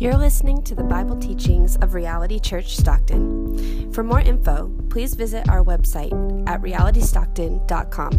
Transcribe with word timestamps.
You're 0.00 0.16
listening 0.16 0.62
to 0.62 0.76
the 0.76 0.84
Bible 0.84 1.16
teachings 1.16 1.74
of 1.78 1.92
Reality 1.92 2.38
Church 2.38 2.76
Stockton. 2.76 3.90
For 3.92 4.04
more 4.04 4.20
info, 4.20 4.70
please 4.90 5.14
visit 5.14 5.48
our 5.48 5.64
website 5.64 6.12
at 6.48 6.62
realitystockton.com. 6.62 8.12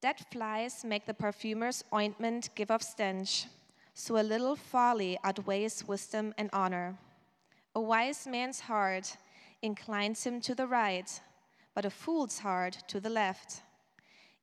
Dead 0.00 0.16
flies 0.32 0.86
make 0.86 1.04
the 1.04 1.12
perfumer's 1.12 1.84
ointment 1.92 2.48
give 2.54 2.70
off 2.70 2.82
stench, 2.82 3.44
so 3.92 4.16
a 4.16 4.24
little 4.24 4.56
folly 4.56 5.18
outweighs 5.22 5.86
wisdom 5.86 6.32
and 6.38 6.48
honor. 6.54 6.96
A 7.74 7.80
wise 7.80 8.26
man's 8.26 8.60
heart 8.60 9.18
inclines 9.60 10.24
him 10.24 10.40
to 10.40 10.54
the 10.54 10.66
right, 10.66 11.20
but 11.74 11.84
a 11.84 11.90
fool's 11.90 12.38
heart 12.38 12.78
to 12.88 13.00
the 13.00 13.10
left. 13.10 13.60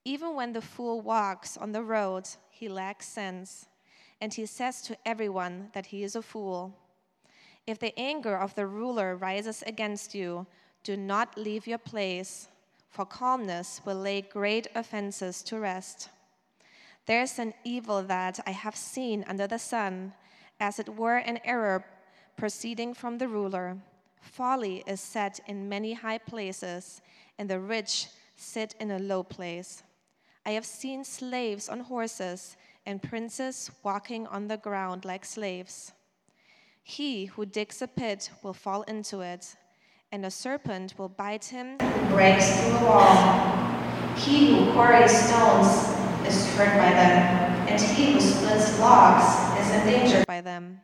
Even 0.04 0.36
when 0.36 0.54
the 0.54 0.62
fool 0.62 1.02
walks 1.02 1.58
on 1.58 1.72
the 1.72 1.82
road, 1.82 2.30
he 2.56 2.70
lacks 2.70 3.06
sense, 3.06 3.68
and 4.22 4.34
he 4.34 4.46
says 4.46 4.82
to 4.84 4.96
everyone 5.06 5.70
that 5.74 5.88
he 5.88 6.04
is 6.04 6.16
a 6.16 6.22
fool. 6.22 6.74
If 7.68 7.80
the 7.80 7.94
anger 8.00 8.38
of 8.38 8.56
the 8.56 8.66
ruler 8.66 9.18
rises 9.18 9.62
against 9.68 10.16
you, 10.16 10.48
do 10.84 10.96
not 10.96 11.38
leave 11.38 11.68
your 11.68 11.78
place, 11.78 12.48
for 12.90 13.06
calmness 13.06 13.82
will 13.84 13.98
lay 13.98 14.22
great 14.22 14.68
offenses 14.74 15.44
to 15.44 15.60
rest. 15.60 16.10
There 17.08 17.22
is 17.22 17.40
an 17.40 17.54
evil 17.66 18.02
that 18.04 18.40
I 18.48 18.52
have 18.52 18.78
seen 18.78 19.26
under 19.28 19.48
the 19.48 19.60
sun, 19.60 20.14
as 20.58 20.80
it 20.80 20.88
were 20.88 21.18
an 21.18 21.40
error 21.44 21.84
proceeding 22.38 22.94
from 22.94 23.18
the 23.18 23.28
ruler. 23.28 23.78
Folly 24.22 24.82
is 24.88 25.02
set 25.02 25.42
in 25.46 25.68
many 25.68 25.94
high 25.94 26.20
places, 26.20 27.02
and 27.38 27.50
the 27.50 27.60
rich 27.60 28.08
sit 28.38 28.76
in 28.80 28.92
a 28.92 29.00
low 29.00 29.24
place. 29.24 29.84
I 30.48 30.52
have 30.52 30.66
seen 30.66 31.04
slaves 31.04 31.70
on 31.70 31.80
horses 31.80 32.56
and 32.86 33.02
princes 33.02 33.72
walking 33.82 34.28
on 34.28 34.48
the 34.48 34.58
ground 34.58 35.04
like 35.04 35.26
slaves. 35.26 35.92
He 36.84 37.26
who 37.26 37.48
digs 37.48 37.82
a 37.82 37.88
pit 37.88 38.30
will 38.44 38.54
fall 38.54 38.84
into 38.84 39.22
it, 39.22 39.56
and 40.12 40.24
a 40.24 40.30
serpent 40.30 40.94
will 41.00 41.10
bite 41.10 41.46
him 41.46 41.78
breaks 42.10 42.60
through 42.60 42.78
a 42.78 42.86
wall. 42.86 44.16
He 44.18 44.54
who 44.54 44.72
quarries 44.74 45.18
stones 45.18 45.68
is 46.28 46.46
hurt 46.54 46.78
by 46.78 46.92
them, 46.92 47.68
and 47.68 47.82
he 47.82 48.14
who 48.14 48.22
splits 48.22 48.80
logs 48.80 49.26
is 49.60 49.72
endangered 49.74 50.28
by 50.28 50.42
them. 50.42 50.80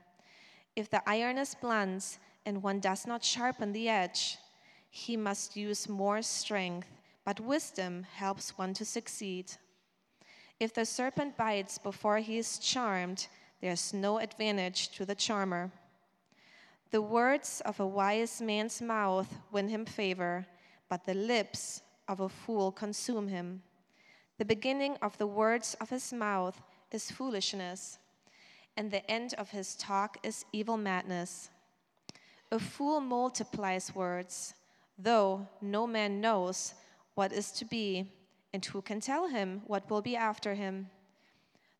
If 0.76 0.90
the 0.90 1.08
iron 1.08 1.38
is 1.38 1.54
blunt 1.54 2.18
and 2.48 2.64
one 2.64 2.80
does 2.80 3.06
not 3.06 3.24
sharpen 3.24 3.74
the 3.74 3.90
edge, 3.90 4.40
he 4.90 5.16
must 5.16 5.56
use 5.56 5.88
more 5.88 6.24
strength 6.24 6.88
but 7.26 7.40
wisdom 7.40 8.06
helps 8.16 8.58
one 8.58 8.74
to 8.74 8.86
succeed. 8.86 9.52
If 10.60 10.74
the 10.74 10.86
serpent 10.86 11.38
bites 11.38 11.78
before 11.78 12.20
he 12.20 12.38
is 12.38 12.60
charmed, 12.60 13.28
there's 13.62 13.94
no 13.94 14.20
advantage 14.20 14.90
to 14.90 15.06
the 15.06 15.16
charmer. 15.16 15.72
The 16.92 17.02
words 17.02 17.62
of 17.66 17.80
a 17.80 17.88
wise 17.88 18.42
man's 18.42 18.82
mouth 18.82 19.34
win 19.52 19.70
him 19.70 19.86
favor, 19.86 20.46
but 20.90 21.06
the 21.06 21.14
lips 21.14 21.82
of 22.08 22.20
a 22.20 22.30
fool 22.30 22.72
consume 22.72 23.28
him. 23.28 23.62
The 24.38 24.46
beginning 24.46 24.98
of 25.02 25.18
the 25.18 25.28
words 25.28 25.76
of 25.80 25.90
his 25.90 26.12
mouth 26.12 26.62
is 26.92 27.12
foolishness, 27.12 27.98
and 28.76 28.92
the 28.92 29.10
end 29.10 29.34
of 29.38 29.52
his 29.52 29.76
talk 29.76 30.18
is 30.24 30.46
evil 30.52 30.78
madness. 30.78 31.50
A 32.52 32.60
fool 32.60 33.00
multiplies 33.00 33.96
words, 33.96 34.54
though 34.98 35.48
no 35.62 35.88
man 35.88 36.20
knows 36.20 36.74
what 37.16 37.32
is 37.32 37.52
to 37.54 37.66
be, 37.66 38.12
and 38.54 38.66
who 38.66 38.82
can 38.82 39.00
tell 39.00 39.28
him 39.28 39.62
what 39.68 39.90
will 39.90 40.02
be 40.02 40.16
after 40.16 40.54
him? 40.54 40.90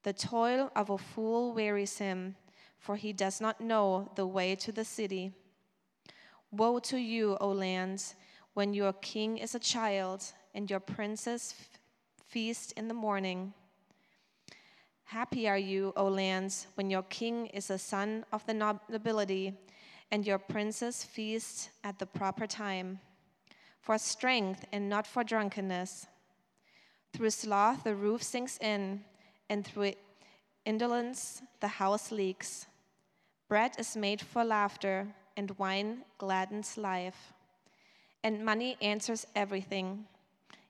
The 0.04 0.14
toil 0.14 0.72
of 0.76 0.90
a 0.90 0.98
fool 0.98 1.54
wearies 1.54 1.98
him, 1.98 2.36
for 2.80 2.96
he 2.96 3.14
does 3.14 3.40
not 3.40 3.62
know 3.62 4.12
the 4.16 4.26
way 4.26 4.56
to 4.56 4.72
the 4.72 4.86
city. 4.86 5.34
Woe 6.52 6.80
to 6.80 6.98
you, 6.98 7.38
O 7.40 7.50
lands, 7.50 8.16
when 8.54 8.74
your 8.74 8.94
king 8.94 9.38
is 9.38 9.56
a 9.56 9.60
child 9.60 10.24
and 10.54 10.70
your 10.70 10.80
princes 10.80 11.54
feast 12.28 12.74
in 12.74 12.88
the 12.88 12.94
morning. 12.94 13.54
Happy 15.04 15.48
are 15.48 15.58
you, 15.58 15.94
O 15.96 16.08
lands, 16.08 16.68
when 16.76 16.90
your 16.90 17.04
king 17.04 17.48
is 17.48 17.70
a 17.70 17.78
son 17.78 18.26
of 18.32 18.46
the 18.46 18.54
nobility 18.54 19.54
and 20.10 20.26
your 20.26 20.40
princes 20.40 21.04
feast 21.04 21.70
at 21.84 22.00
the 22.00 22.06
proper 22.06 22.48
time 22.48 23.00
for 23.82 23.98
strength 23.98 24.66
and 24.72 24.88
not 24.88 25.08
for 25.08 25.24
drunkenness. 25.24 26.06
Through 27.14 27.32
sloth, 27.32 27.84
the 27.84 27.96
roof 27.96 28.24
sinks 28.24 28.58
in, 28.60 29.04
and 29.50 29.66
through 29.66 29.94
indolence, 30.66 31.42
the 31.60 31.68
house 31.68 32.12
leaks. 32.12 32.68
Bread 33.50 33.72
is 33.78 33.98
made 33.98 34.22
for 34.22 34.46
laughter, 34.46 35.08
and 35.36 35.58
wine 35.58 36.04
gladdens 36.18 36.78
life. 36.78 37.34
And 38.24 38.46
money 38.46 38.78
answers 38.82 39.26
everything. 39.36 40.06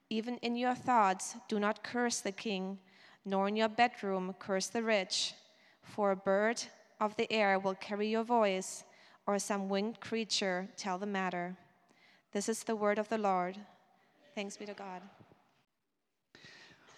Even 0.10 0.38
in 0.38 0.56
your 0.56 0.76
thoughts, 0.76 1.36
do 1.48 1.60
not 1.60 1.84
curse 1.84 2.22
the 2.22 2.32
king, 2.32 2.80
nor 3.26 3.48
in 3.48 3.56
your 3.56 3.70
bedroom 3.70 4.34
curse 4.40 4.68
the 4.68 4.82
rich. 4.82 5.34
For 5.84 6.12
a 6.12 6.16
bird 6.16 6.64
of 7.00 7.16
the 7.18 7.32
air 7.32 7.60
will 7.60 7.76
carry 7.76 8.08
your 8.10 8.24
voice, 8.24 8.84
or 9.28 9.38
some 9.38 9.70
winged 9.70 10.00
creature 10.00 10.68
tell 10.78 10.98
the 10.98 11.06
matter. 11.06 11.56
This 12.34 12.48
is 12.48 12.64
the 12.64 12.78
word 12.78 12.98
of 12.98 13.10
the 13.10 13.18
Lord. 13.18 13.58
Thanks 14.36 14.56
be 14.56 14.66
to 14.66 14.74
God. 14.74 15.02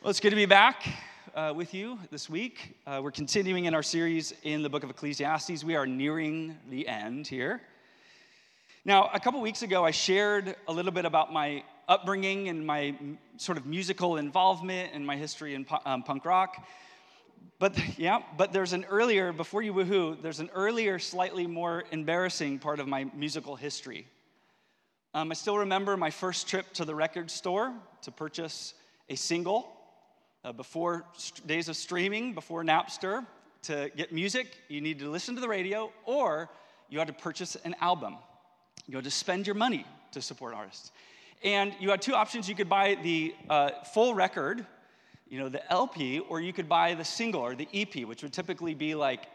Well, 0.04 0.12
it's 0.12 0.20
good 0.20 0.30
to 0.30 0.36
be 0.36 0.46
back 0.46 0.88
uh, 1.34 1.52
with 1.56 1.74
you 1.74 1.98
this 2.12 2.30
week. 2.30 2.78
Uh, 2.86 3.00
we're 3.04 3.10
continuing 3.10 3.66
in 3.66 3.74
our 3.74 3.82
series 3.82 4.36
in 4.44 4.62
the 4.62 4.70
book 4.70 4.84
of 4.84 4.92
Ecclesiastes. 4.92 5.64
We 5.64 5.76
are 5.76 5.88
nearing 5.88 6.56
the 6.70 6.88
end 6.88 7.26
here. 7.26 7.64
Now, 8.86 9.10
a 9.12 9.20
couple 9.20 9.42
weeks 9.42 9.64
ago, 9.64 9.84
I 9.84 9.90
shared 9.90 10.56
a 10.68 10.72
little 10.72 10.92
bit 10.92 11.04
about 11.04 11.34
my 11.34 11.64
upbringing 11.88 12.50
and 12.50 12.64
my 12.64 12.96
sort 13.38 13.58
of 13.58 13.66
musical 13.66 14.18
involvement 14.18 14.92
and 14.94 15.04
my 15.04 15.18
history 15.18 15.56
in 15.56 15.66
um, 15.88 16.04
punk 16.04 16.26
rock. 16.26 16.64
But 17.58 17.76
yeah, 17.98 18.20
but 18.38 18.54
there's 18.54 18.74
an 18.74 18.86
earlier, 18.88 19.34
before 19.34 19.64
you 19.64 19.74
woohoo, 19.74 20.22
there's 20.22 20.40
an 20.40 20.52
earlier, 20.54 21.00
slightly 21.00 21.48
more 21.48 21.86
embarrassing 21.90 22.60
part 22.60 22.80
of 22.80 22.88
my 22.88 23.06
musical 23.16 23.56
history. 23.56 24.06
Um, 25.16 25.30
I 25.30 25.36
still 25.36 25.60
remember 25.60 25.96
my 25.96 26.10
first 26.10 26.48
trip 26.48 26.74
to 26.74 26.86
the 26.86 26.96
record 26.96 27.30
store 27.30 27.72
to 28.02 28.12
purchase 28.12 28.74
a 29.10 29.16
single 29.16 29.72
uh, 30.44 30.52
before 30.52 31.06
st- 31.16 31.46
days 31.46 31.70
of 31.70 31.76
streaming, 31.76 32.34
before 32.34 32.64
Napster. 32.64 33.24
To 33.64 33.92
get 33.96 34.12
music, 34.12 34.58
you 34.70 34.82
need 34.82 34.98
to 35.00 35.12
listen 35.12 35.36
to 35.36 35.42
the 35.42 35.48
radio, 35.48 35.92
or 36.06 36.50
you 36.90 36.98
had 36.98 37.08
to 37.10 37.14
purchase 37.14 37.56
an 37.64 37.76
album. 37.80 38.16
You 38.88 38.96
had 38.96 39.06
to 39.06 39.12
spend 39.12 39.46
your 39.46 39.56
money 39.56 39.86
to 40.14 40.22
support 40.22 40.56
artists. 40.56 40.92
And 41.44 41.76
you 41.80 41.92
had 41.92 42.02
two 42.02 42.16
options. 42.16 42.50
You 42.50 42.56
could 42.56 42.70
buy 42.70 42.98
the 43.04 43.36
uh, 43.52 43.70
full 43.94 44.16
record, 44.16 44.66
you 45.30 45.38
know, 45.38 45.48
the 45.48 45.72
LP, 45.72 46.22
or 46.22 46.42
you 46.42 46.54
could 46.54 46.68
buy 46.68 46.96
the 46.96 47.06
single 47.06 47.42
or 47.42 47.54
the 47.54 47.68
EP, 47.72 48.04
which 48.08 48.24
would 48.24 48.34
typically 48.34 48.74
be 48.74 48.96
like 48.96 49.28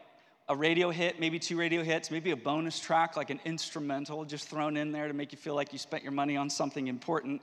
a 0.49 0.55
radio 0.55 0.89
hit, 0.89 1.19
maybe 1.19 1.37
two 1.37 1.57
radio 1.57 1.83
hits, 1.83 2.09
maybe 2.09 2.31
a 2.31 2.35
bonus 2.35 2.79
track 2.79 3.15
like 3.15 3.29
an 3.29 3.39
instrumental 3.45 4.25
just 4.25 4.49
thrown 4.49 4.75
in 4.75 4.91
there 4.91 5.07
to 5.07 5.13
make 5.13 5.31
you 5.31 5.37
feel 5.37 5.53
like 5.53 5.71
you 5.71 5.77
spent 5.77 6.01
your 6.01 6.11
money 6.11 6.35
on 6.35 6.49
something 6.49 6.87
important. 6.87 7.39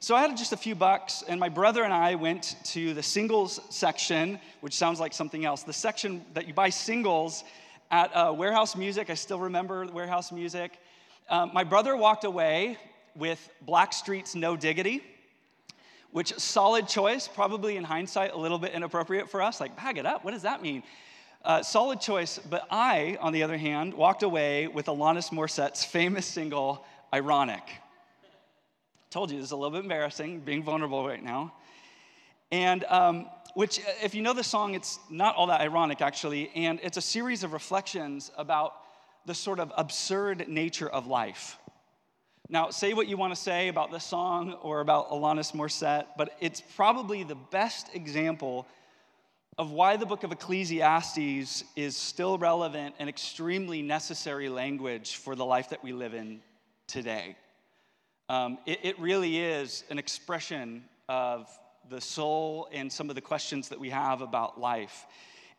So 0.00 0.14
I 0.14 0.20
had 0.20 0.36
just 0.36 0.52
a 0.52 0.56
few 0.58 0.74
bucks, 0.74 1.24
and 1.26 1.40
my 1.40 1.48
brother 1.48 1.82
and 1.82 1.94
I 1.94 2.14
went 2.14 2.56
to 2.64 2.92
the 2.92 3.02
singles 3.02 3.58
section, 3.70 4.38
which 4.60 4.74
sounds 4.74 5.00
like 5.00 5.14
something 5.14 5.46
else. 5.46 5.62
The 5.62 5.72
section 5.72 6.22
that 6.34 6.46
you 6.46 6.52
buy 6.52 6.68
singles 6.68 7.42
at 7.90 8.14
uh, 8.14 8.34
Warehouse 8.36 8.76
Music. 8.76 9.08
I 9.08 9.14
still 9.14 9.40
remember 9.40 9.86
Warehouse 9.86 10.30
Music. 10.30 10.78
Um, 11.30 11.50
my 11.54 11.64
brother 11.64 11.96
walked 11.96 12.24
away 12.24 12.76
with 13.14 13.48
Blackstreet's 13.66 14.34
No 14.34 14.56
Diggity, 14.56 15.02
which 16.10 16.34
solid 16.34 16.86
choice, 16.86 17.26
probably 17.28 17.78
in 17.78 17.84
hindsight 17.84 18.34
a 18.34 18.38
little 18.38 18.58
bit 18.58 18.72
inappropriate 18.72 19.30
for 19.30 19.40
us. 19.40 19.60
Like, 19.60 19.74
bag 19.76 19.96
it 19.96 20.04
up. 20.04 20.22
What 20.22 20.32
does 20.32 20.42
that 20.42 20.60
mean? 20.60 20.82
Uh, 21.46 21.62
solid 21.62 22.00
choice, 22.00 22.40
but 22.50 22.66
I, 22.72 23.18
on 23.20 23.32
the 23.32 23.44
other 23.44 23.56
hand, 23.56 23.94
walked 23.94 24.24
away 24.24 24.66
with 24.66 24.86
Alanis 24.86 25.30
Morissette's 25.30 25.84
famous 25.84 26.26
single, 26.26 26.84
Ironic. 27.14 27.62
Told 29.10 29.30
you 29.30 29.36
this 29.36 29.46
is 29.46 29.52
a 29.52 29.56
little 29.56 29.70
bit 29.70 29.84
embarrassing, 29.84 30.40
being 30.40 30.64
vulnerable 30.64 31.06
right 31.06 31.22
now. 31.22 31.54
And 32.50 32.82
um, 32.86 33.26
which, 33.54 33.80
if 34.02 34.12
you 34.12 34.22
know 34.22 34.32
the 34.32 34.42
song, 34.42 34.74
it's 34.74 34.98
not 35.08 35.36
all 35.36 35.46
that 35.46 35.60
ironic 35.60 36.00
actually, 36.00 36.50
and 36.56 36.80
it's 36.82 36.96
a 36.96 37.00
series 37.00 37.44
of 37.44 37.52
reflections 37.52 38.32
about 38.36 38.72
the 39.24 39.34
sort 39.34 39.60
of 39.60 39.72
absurd 39.76 40.48
nature 40.48 40.88
of 40.88 41.06
life. 41.06 41.58
Now, 42.48 42.70
say 42.70 42.92
what 42.92 43.06
you 43.06 43.16
want 43.16 43.32
to 43.36 43.40
say 43.40 43.68
about 43.68 43.92
this 43.92 44.02
song 44.02 44.54
or 44.62 44.80
about 44.80 45.10
Alanis 45.10 45.52
Morissette, 45.52 46.06
but 46.18 46.32
it's 46.40 46.60
probably 46.74 47.22
the 47.22 47.36
best 47.36 47.94
example 47.94 48.66
of 49.58 49.70
why 49.70 49.96
the 49.96 50.04
book 50.04 50.22
of 50.22 50.32
Ecclesiastes 50.32 51.64
is 51.76 51.96
still 51.96 52.36
relevant 52.36 52.94
and 52.98 53.08
extremely 53.08 53.80
necessary 53.80 54.48
language 54.48 55.16
for 55.16 55.34
the 55.34 55.44
life 55.44 55.70
that 55.70 55.82
we 55.82 55.92
live 55.92 56.12
in 56.12 56.40
today. 56.86 57.36
Um, 58.28 58.58
it, 58.66 58.80
it 58.82 58.98
really 58.98 59.38
is 59.38 59.84
an 59.88 59.98
expression 59.98 60.84
of 61.08 61.48
the 61.88 62.00
soul 62.00 62.68
and 62.72 62.92
some 62.92 63.08
of 63.08 63.14
the 63.14 63.22
questions 63.22 63.68
that 63.70 63.80
we 63.80 63.88
have 63.90 64.20
about 64.20 64.60
life. 64.60 65.06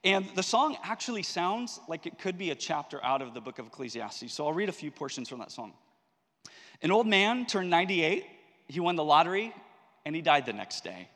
And 0.04 0.30
the 0.36 0.44
song 0.44 0.78
actually 0.84 1.24
sounds 1.24 1.80
like 1.88 2.06
it 2.06 2.20
could 2.20 2.38
be 2.38 2.52
a 2.52 2.56
chapter 2.56 3.04
out 3.04 3.24
of 3.24 3.34
the 3.34 3.42
book 3.42 3.58
of 3.58 3.68
Ecclesiastes. 3.68 4.32
So 4.32 4.46
I'll 4.46 4.54
read 4.54 4.70
a 4.70 4.74
few 4.74 4.92
portions 4.92 5.28
from 5.28 5.40
that 5.40 5.52
song. 5.52 5.74
An 6.84 6.92
old 6.92 7.08
man 7.08 7.48
turned 7.48 7.72
98, 7.72 8.26
he 8.68 8.80
won 8.80 8.96
the 8.96 9.04
lottery, 9.04 9.56
and 10.06 10.16
he 10.16 10.22
died 10.22 10.46
the 10.46 10.54
next 10.54 10.84
day. 10.84 11.10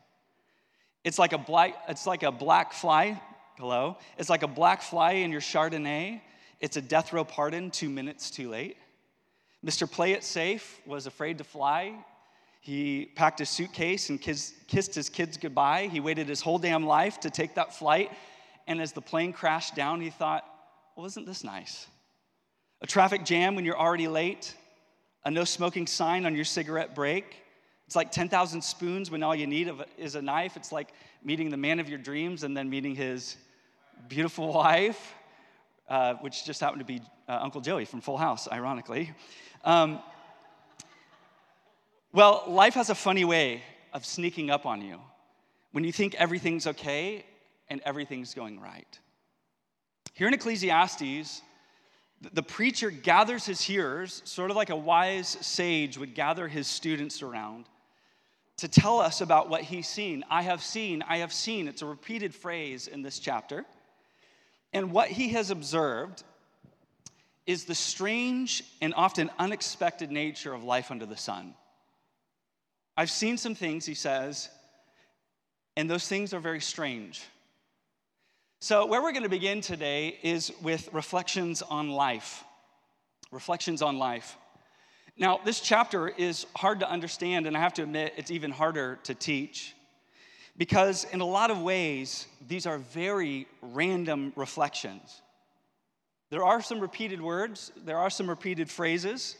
It's 1.03 1.18
like 1.18 1.33
a 1.33 1.38
black, 1.38 1.75
it's 1.89 2.06
like 2.06 2.24
a 2.24 2.31
black 2.31 2.74
fly. 2.74 3.21
Hello? 3.57 3.98
It's 4.18 4.30
like 4.30 4.44
a 4.44 4.48
black 4.48 4.81
fly 4.81 5.13
in 5.13 5.31
your 5.31 5.42
Chardonnay. 5.42 6.21
It's 6.59 6.77
a 6.77 6.81
death 6.81 7.12
row 7.13 7.24
pardon 7.24 7.71
two 7.71 7.89
minutes 7.89 8.30
too 8.30 8.50
late. 8.50 8.77
Mr. 9.65 9.89
Play 9.89 10.13
It 10.13 10.24
Safe 10.24 10.80
was 10.86 11.07
afraid 11.07 11.38
to 11.39 11.44
fly. 11.44 11.94
He 12.62 13.12
packed 13.15 13.39
his 13.39 13.50
suitcase 13.50 14.09
and 14.09 14.21
kissed 14.21 14.95
his 14.95 15.09
kids 15.09 15.38
goodbye. 15.38 15.89
He 15.92 16.00
waited 16.00 16.30
his 16.30 16.42
whole 16.42 16.59
damn 16.59 16.86
life 16.86 17.19
to 17.21 17.30
take 17.30 17.56
that 17.56 17.75
flight. 17.75 18.12
And 18.68 18.80
as 18.80 18.92
the 18.92 19.01
plane 19.01 19.33
crashed 19.33 19.75
down, 19.75 20.01
he 20.01 20.12
thought, 20.12 20.45
well, 20.95 21.07
isn't 21.07 21.25
this 21.25 21.44
nice? 21.44 21.88
A 22.81 22.88
traffic 22.88 23.25
jam 23.25 23.56
when 23.56 23.65
you're 23.65 23.80
already 23.80 24.07
late, 24.07 24.56
a 25.25 25.31
no 25.31 25.44
smoking 25.44 25.88
sign 25.88 26.25
on 26.25 26.36
your 26.36 26.45
cigarette 26.45 26.94
break. 26.94 27.38
It's 27.91 27.95
like 27.97 28.09
10,000 28.09 28.63
spoons 28.63 29.11
when 29.11 29.21
all 29.21 29.35
you 29.35 29.45
need 29.45 29.69
is 29.97 30.15
a 30.15 30.21
knife. 30.21 30.55
It's 30.55 30.71
like 30.71 30.93
meeting 31.25 31.49
the 31.49 31.57
man 31.57 31.77
of 31.77 31.89
your 31.89 31.97
dreams 31.97 32.43
and 32.43 32.55
then 32.55 32.69
meeting 32.69 32.95
his 32.95 33.35
beautiful 34.07 34.53
wife, 34.53 35.13
uh, 35.89 36.13
which 36.21 36.45
just 36.45 36.61
happened 36.61 36.79
to 36.79 36.85
be 36.85 37.01
uh, 37.27 37.39
Uncle 37.41 37.59
Joey 37.59 37.83
from 37.83 37.99
Full 37.99 38.15
House, 38.15 38.47
ironically. 38.49 39.11
Um, 39.65 39.99
well, 42.13 42.45
life 42.47 42.75
has 42.75 42.89
a 42.89 42.95
funny 42.95 43.25
way 43.25 43.61
of 43.91 44.05
sneaking 44.05 44.49
up 44.49 44.65
on 44.65 44.81
you 44.81 44.97
when 45.73 45.83
you 45.83 45.91
think 45.91 46.15
everything's 46.15 46.67
okay 46.67 47.25
and 47.67 47.81
everything's 47.83 48.33
going 48.33 48.61
right. 48.61 48.99
Here 50.13 50.29
in 50.29 50.33
Ecclesiastes, 50.33 51.41
the 52.31 52.44
preacher 52.44 52.89
gathers 52.89 53.45
his 53.45 53.59
hearers, 53.59 54.21
sort 54.23 54.49
of 54.49 54.55
like 54.55 54.69
a 54.69 54.77
wise 54.77 55.27
sage 55.41 55.97
would 55.97 56.15
gather 56.15 56.47
his 56.47 56.67
students 56.67 57.21
around, 57.21 57.65
to 58.61 58.67
tell 58.67 58.99
us 58.99 59.21
about 59.21 59.49
what 59.49 59.61
he's 59.61 59.87
seen. 59.87 60.23
I 60.29 60.43
have 60.43 60.61
seen, 60.61 61.03
I 61.07 61.17
have 61.17 61.33
seen. 61.33 61.67
It's 61.67 61.81
a 61.81 61.85
repeated 61.87 62.35
phrase 62.35 62.87
in 62.87 63.01
this 63.01 63.17
chapter. 63.17 63.65
And 64.71 64.91
what 64.91 65.07
he 65.07 65.29
has 65.29 65.49
observed 65.49 66.21
is 67.47 67.65
the 67.65 67.73
strange 67.73 68.63
and 68.79 68.93
often 68.93 69.31
unexpected 69.39 70.11
nature 70.11 70.53
of 70.53 70.63
life 70.63 70.91
under 70.91 71.07
the 71.07 71.17
sun. 71.17 71.55
I've 72.95 73.09
seen 73.09 73.37
some 73.37 73.55
things, 73.55 73.83
he 73.87 73.95
says, 73.95 74.47
and 75.75 75.89
those 75.89 76.07
things 76.07 76.31
are 76.31 76.39
very 76.39 76.61
strange. 76.61 77.23
So, 78.59 78.85
where 78.85 79.01
we're 79.01 79.11
going 79.11 79.23
to 79.23 79.29
begin 79.29 79.61
today 79.61 80.19
is 80.21 80.53
with 80.61 80.87
reflections 80.93 81.63
on 81.63 81.89
life. 81.89 82.43
Reflections 83.31 83.81
on 83.81 83.97
life. 83.97 84.37
Now, 85.21 85.39
this 85.45 85.59
chapter 85.59 86.07
is 86.07 86.47
hard 86.56 86.79
to 86.79 86.89
understand, 86.89 87.45
and 87.45 87.56
I 87.56 87.59
have 87.59 87.75
to 87.75 87.83
admit, 87.83 88.15
it's 88.18 88.31
even 88.31 88.50
harder 88.50 88.97
to 89.03 89.13
teach 89.13 89.75
because, 90.57 91.03
in 91.13 91.21
a 91.21 91.25
lot 91.25 91.51
of 91.51 91.62
ways, 91.62 92.25
these 92.47 92.65
are 92.65 92.79
very 92.79 93.45
random 93.62 94.33
reflections. 94.35 95.21
There 96.31 96.44
are 96.44 96.59
some 96.59 96.79
repeated 96.79 97.21
words, 97.21 97.71
there 97.85 98.00
are 98.00 98.09
some 98.09 98.27
repeated 98.27 98.68
phrases, 98.68 99.38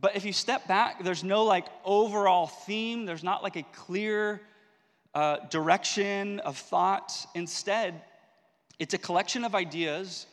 but 0.00 0.16
if 0.16 0.24
you 0.24 0.32
step 0.32 0.66
back, 0.66 1.04
there's 1.04 1.22
no 1.22 1.44
like 1.44 1.66
overall 1.84 2.48
theme, 2.48 3.06
there's 3.06 3.22
not 3.22 3.44
like 3.44 3.54
a 3.54 3.62
clear 3.72 4.40
uh, 5.14 5.36
direction 5.48 6.40
of 6.40 6.58
thought. 6.58 7.24
Instead, 7.36 8.02
it's 8.80 8.94
a 8.94 8.98
collection 8.98 9.44
of 9.44 9.54
ideas 9.54 10.26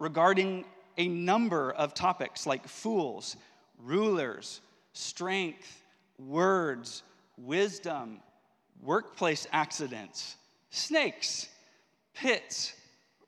regarding 0.00 0.64
a 0.98 1.06
number 1.06 1.70
of 1.70 1.94
topics 1.94 2.46
like 2.48 2.66
fools, 2.66 3.36
rulers, 3.82 4.60
strength, 4.92 5.82
words, 6.18 7.02
wisdom, 7.36 8.20
workplace 8.82 9.46
accidents, 9.52 10.36
snakes, 10.70 11.48
pits, 12.14 12.72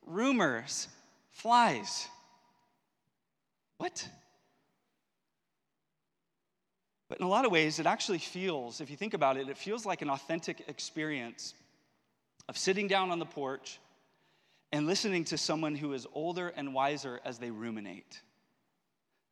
rumors, 0.07 0.89
flies. 1.31 2.09
What? 3.79 4.09
But 7.09 7.21
in 7.21 7.27
a 7.27 7.29
lot 7.29 7.45
of 7.45 7.53
ways, 7.53 7.79
it 7.79 7.87
actually 7.87 8.19
feels, 8.19 8.81
if 8.81 8.91
you 8.91 8.97
think 8.97 9.15
about 9.15 9.37
it, 9.37 9.49
it 9.49 9.59
feels 9.59 9.85
like 9.85 10.03
an 10.03 10.11
authentic 10.11 10.65
experience 10.69 11.55
of 12.49 12.59
sitting 12.59 12.89
down 12.89 13.11
on 13.11 13.19
the 13.19 13.27
porch 13.27 13.79
and 14.73 14.87
listening 14.87 15.25
to 15.25 15.39
someone 15.39 15.77
who 15.77 15.93
is 15.93 16.07
older 16.15 16.49
and 16.57 16.75
wiser 16.75 17.21
as 17.25 17.39
they 17.39 17.51
ruminate, 17.51 18.21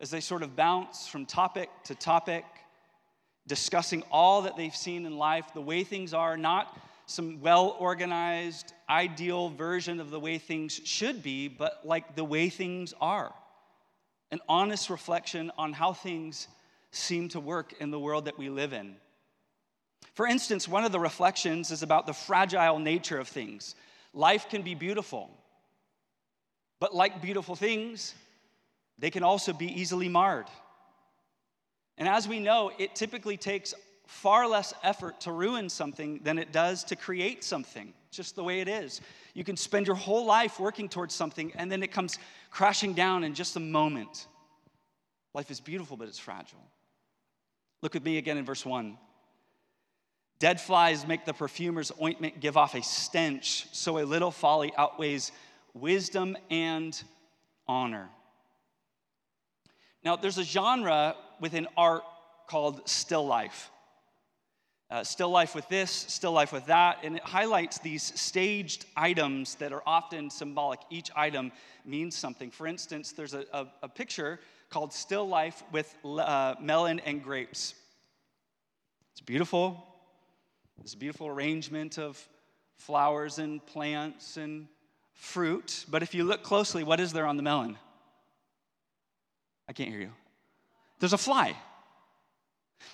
as 0.02 0.10
they 0.10 0.20
sort 0.20 0.42
of 0.42 0.56
bounce 0.56 1.06
from 1.06 1.24
topic 1.24 1.70
to 1.84 1.94
topic, 1.94 2.44
discussing 3.46 4.02
all 4.10 4.42
that 4.42 4.56
they've 4.56 4.74
seen 4.74 5.06
in 5.06 5.16
life, 5.16 5.54
the 5.54 5.62
way 5.62 5.84
things 5.84 6.12
are, 6.12 6.36
not 6.36 6.76
some 7.06 7.40
well 7.40 7.76
organized, 7.78 8.72
ideal 8.88 9.48
version 9.50 10.00
of 10.00 10.10
the 10.10 10.18
way 10.18 10.38
things 10.38 10.80
should 10.84 11.22
be, 11.22 11.46
but 11.46 11.86
like 11.86 12.16
the 12.16 12.24
way 12.24 12.48
things 12.48 12.92
are. 13.00 13.32
An 14.32 14.40
honest 14.48 14.90
reflection 14.90 15.52
on 15.56 15.72
how 15.72 15.92
things 15.92 16.48
seem 16.90 17.28
to 17.28 17.40
work 17.40 17.74
in 17.80 17.92
the 17.92 18.00
world 18.00 18.24
that 18.24 18.38
we 18.38 18.48
live 18.48 18.72
in. 18.72 18.96
For 20.14 20.26
instance, 20.26 20.66
one 20.66 20.84
of 20.84 20.90
the 20.90 21.00
reflections 21.00 21.70
is 21.70 21.82
about 21.82 22.06
the 22.06 22.12
fragile 22.12 22.78
nature 22.78 23.18
of 23.18 23.28
things. 23.28 23.76
Life 24.12 24.48
can 24.48 24.62
be 24.62 24.74
beautiful, 24.74 25.30
but 26.80 26.94
like 26.94 27.22
beautiful 27.22 27.54
things, 27.54 28.14
they 29.02 29.10
can 29.10 29.24
also 29.24 29.52
be 29.52 29.66
easily 29.66 30.08
marred. 30.08 30.46
And 31.98 32.08
as 32.08 32.28
we 32.28 32.38
know, 32.38 32.70
it 32.78 32.94
typically 32.94 33.36
takes 33.36 33.74
far 34.06 34.46
less 34.46 34.72
effort 34.84 35.20
to 35.22 35.32
ruin 35.32 35.68
something 35.68 36.20
than 36.22 36.38
it 36.38 36.52
does 36.52 36.84
to 36.84 36.94
create 36.94 37.42
something, 37.42 37.92
just 38.12 38.36
the 38.36 38.44
way 38.44 38.60
it 38.60 38.68
is. 38.68 39.00
You 39.34 39.42
can 39.42 39.56
spend 39.56 39.88
your 39.88 39.96
whole 39.96 40.24
life 40.24 40.60
working 40.60 40.88
towards 40.88 41.16
something, 41.16 41.52
and 41.56 41.70
then 41.70 41.82
it 41.82 41.90
comes 41.90 42.20
crashing 42.52 42.92
down 42.92 43.24
in 43.24 43.34
just 43.34 43.56
a 43.56 43.60
moment. 43.60 44.28
Life 45.34 45.50
is 45.50 45.58
beautiful, 45.58 45.96
but 45.96 46.06
it's 46.06 46.20
fragile. 46.20 46.62
Look 47.82 47.94
with 47.94 48.04
me 48.04 48.18
again 48.18 48.38
in 48.38 48.44
verse 48.44 48.64
1. 48.64 48.96
Dead 50.38 50.60
flies 50.60 51.08
make 51.08 51.24
the 51.24 51.34
perfumer's 51.34 51.90
ointment 52.00 52.38
give 52.38 52.56
off 52.56 52.76
a 52.76 52.82
stench, 52.82 53.66
so 53.72 53.98
a 53.98 54.04
little 54.04 54.30
folly 54.30 54.72
outweighs 54.78 55.32
wisdom 55.74 56.36
and 56.50 57.02
honor. 57.66 58.08
Now, 60.04 60.16
there's 60.16 60.38
a 60.38 60.44
genre 60.44 61.16
within 61.40 61.66
art 61.76 62.02
called 62.46 62.88
still 62.88 63.26
life. 63.26 63.70
Uh, 64.90 65.02
still 65.02 65.30
life 65.30 65.54
with 65.54 65.66
this, 65.70 65.90
still 65.90 66.32
life 66.32 66.52
with 66.52 66.66
that, 66.66 66.98
and 67.02 67.16
it 67.16 67.22
highlights 67.22 67.78
these 67.78 68.12
staged 68.20 68.84
items 68.94 69.54
that 69.54 69.72
are 69.72 69.82
often 69.86 70.28
symbolic. 70.28 70.80
Each 70.90 71.10
item 71.16 71.50
means 71.86 72.14
something. 72.14 72.50
For 72.50 72.66
instance, 72.66 73.12
there's 73.12 73.32
a, 73.32 73.46
a, 73.54 73.66
a 73.84 73.88
picture 73.88 74.38
called 74.68 74.92
Still 74.92 75.26
Life 75.26 75.62
with 75.72 75.94
uh, 76.04 76.56
melon 76.60 77.00
and 77.00 77.22
grapes. 77.24 77.74
It's 79.12 79.22
beautiful, 79.22 79.82
It's 80.82 80.94
a 80.94 80.98
beautiful 80.98 81.28
arrangement 81.28 81.98
of 81.98 82.18
flowers 82.76 83.38
and 83.38 83.64
plants 83.64 84.36
and 84.36 84.66
fruit. 85.14 85.86
But 85.88 86.02
if 86.02 86.14
you 86.14 86.24
look 86.24 86.42
closely, 86.42 86.84
what 86.84 87.00
is 87.00 87.12
there 87.12 87.26
on 87.26 87.36
the 87.36 87.42
melon? 87.42 87.78
I 89.68 89.72
can't 89.72 89.90
hear 89.90 90.00
you. 90.00 90.12
There's 90.98 91.12
a 91.12 91.18
fly. 91.18 91.56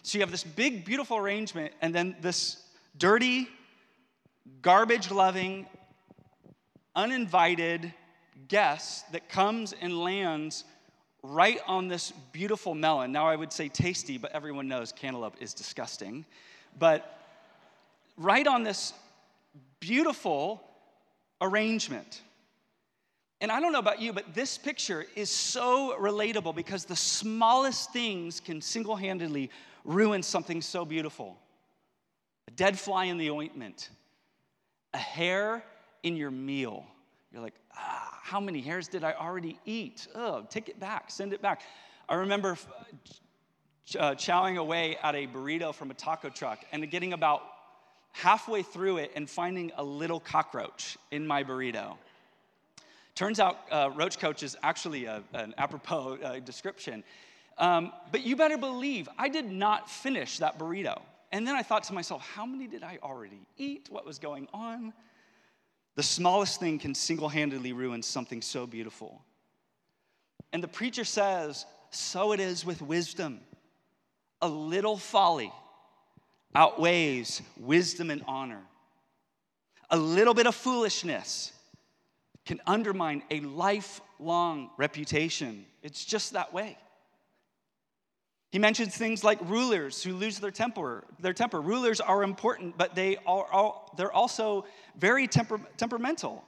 So 0.03 0.19
you 0.19 0.23
have 0.23 0.31
this 0.31 0.45
big, 0.45 0.85
beautiful 0.85 1.17
arrangement, 1.17 1.73
and 1.81 1.95
then 1.95 2.17
this 2.21 2.63
dirty, 2.97 3.49
garbage 4.63 5.11
loving, 5.11 5.67
uninvited 6.95 7.93
guest 8.49 9.11
that 9.13 9.29
comes 9.29 9.75
and 9.81 9.99
lands 9.99 10.65
right 11.23 11.61
on 11.67 11.89
this 11.89 12.13
beautiful 12.33 12.75
melon. 12.75 13.13
Now, 13.13 13.27
I 13.27 13.37
would 13.37 13.53
say 13.53 13.69
tasty, 13.69 14.19
but 14.19 14.33
everyone 14.33 14.69
knows 14.69 14.93
cantaloupe 14.93 15.37
is 15.41 15.53
disgusting. 15.53 16.25
But 16.79 17.19
right 18.17 18.47
on 18.47 18.63
this 18.63 18.93
beautiful 19.81 20.63
arrangement. 21.41 22.23
And 23.40 23.52
I 23.52 23.61
don't 23.61 23.73
know 23.73 23.78
about 23.78 24.00
you, 24.00 24.12
but 24.12 24.35
this 24.35 24.59
picture 24.59 25.07
is 25.14 25.30
so 25.30 25.97
relatable 25.99 26.57
because 26.57 26.85
the 26.85 26.97
smallest 26.97 27.92
things 27.92 28.40
can 28.40 28.61
single 28.61 28.97
handedly 28.97 29.50
ruin 29.85 30.23
something 30.23 30.61
so 30.61 30.85
beautiful. 30.85 31.38
A 32.49 32.50
dead 32.50 32.78
fly 32.78 33.04
in 33.04 33.16
the 33.16 33.30
ointment, 33.30 33.90
a 34.92 34.99
hair 34.99 35.62
in 36.02 36.16
your 36.16 36.33
meal. 36.33 36.85
You're 37.33 37.42
like, 37.42 37.54
ah, 37.76 38.18
how 38.23 38.40
many 38.40 38.61
hairs 38.61 38.88
did 38.88 39.04
I 39.04 39.12
already 39.12 39.59
eat? 39.64 40.09
Oh, 40.14 40.45
take 40.50 40.68
it 40.68 40.80
back, 40.80 41.11
send 41.11 41.33
it 41.33 41.40
back. 41.40 41.62
I 42.09 42.16
remember 42.16 42.57
uh, 43.99 44.14
chowing 44.14 44.57
away 44.57 44.97
at 45.02 45.14
a 45.14 45.26
burrito 45.26 45.73
from 45.73 45.90
a 45.90 45.95
taco 45.95 46.28
truck 46.28 46.59
and 46.73 46.90
getting 46.90 47.12
about 47.12 47.42
halfway 48.12 48.62
through 48.62 48.97
it 48.97 49.12
and 49.14 49.30
finding 49.30 49.71
a 49.76 49.85
little 49.85 50.18
cockroach 50.18 50.97
in 51.11 51.26
my 51.26 51.45
burrito. 51.45 51.97
Turns 53.19 53.41
out, 53.41 53.59
uh, 53.73 53.91
Roach 53.97 54.21
Coach 54.21 54.45
is 54.45 54.57
actually 54.63 55.07
a, 55.07 55.25
an 55.33 55.53
apropos 55.59 56.19
uh, 56.23 56.39
description. 56.39 57.03
Um, 57.59 57.91
but 58.13 58.23
you 58.23 58.37
better 58.37 58.57
believe 58.57 59.09
I 59.19 59.29
did 59.29 59.51
not 59.51 59.91
finish 59.91 60.39
that 60.39 60.57
burrito. 60.57 61.03
And 61.33 61.45
then 61.45 61.57
I 61.57 61.65
thought 61.65 61.83
to 61.85 61.93
myself, 61.93 62.23
how 62.23 62.47
many 62.47 62.69
did 62.69 62.85
I 62.85 63.01
already 63.03 63.41
eat? 63.57 63.89
What 63.91 64.07
was 64.07 64.21
going 64.21 64.47
on? 64.55 64.93
The 65.97 66.03
smallest 66.05 66.61
thing 66.61 66.79
can 66.79 66.95
single 66.95 67.29
handedly 67.29 67.73
ruin 67.73 68.05
something 68.05 68.41
so 68.41 68.69
beautiful. 68.69 69.21
And 70.53 70.63
the 70.63 70.69
preacher 70.69 71.03
says, 71.03 71.67
so 71.91 72.31
it 72.31 72.39
is 72.39 72.65
with 72.65 72.81
wisdom. 72.81 73.41
A 74.43 74.49
little 74.49 74.97
folly 74.97 75.53
outweighs 76.55 77.43
wisdom 77.57 78.13
and 78.13 78.23
honor. 78.29 78.63
A 79.91 79.97
little 79.97 80.35
bit 80.35 80.47
of 80.47 80.55
foolishness 80.55 81.53
can 82.49 82.61
undermine 82.67 83.23
a 83.31 83.40
lifelong 83.40 84.71
reputation. 84.78 85.67
It's 85.83 86.02
just 86.02 86.33
that 86.33 86.55
way. 86.55 86.78
He 88.50 88.59
mentions 88.59 88.97
things 88.97 89.23
like 89.23 89.38
rulers 89.43 90.02
who 90.02 90.14
lose 90.14 90.38
their 90.38 90.50
temper. 90.50 91.05
Their 91.21 91.35
temper. 91.35 91.61
Rulers 91.61 92.00
are 92.00 92.23
important, 92.23 92.78
but 92.78 92.95
they 92.95 93.19
are 93.26 93.75
they're 93.99 94.11
also 94.11 94.64
very 94.97 95.28
temper, 95.28 95.61
temperamental. 95.76 96.43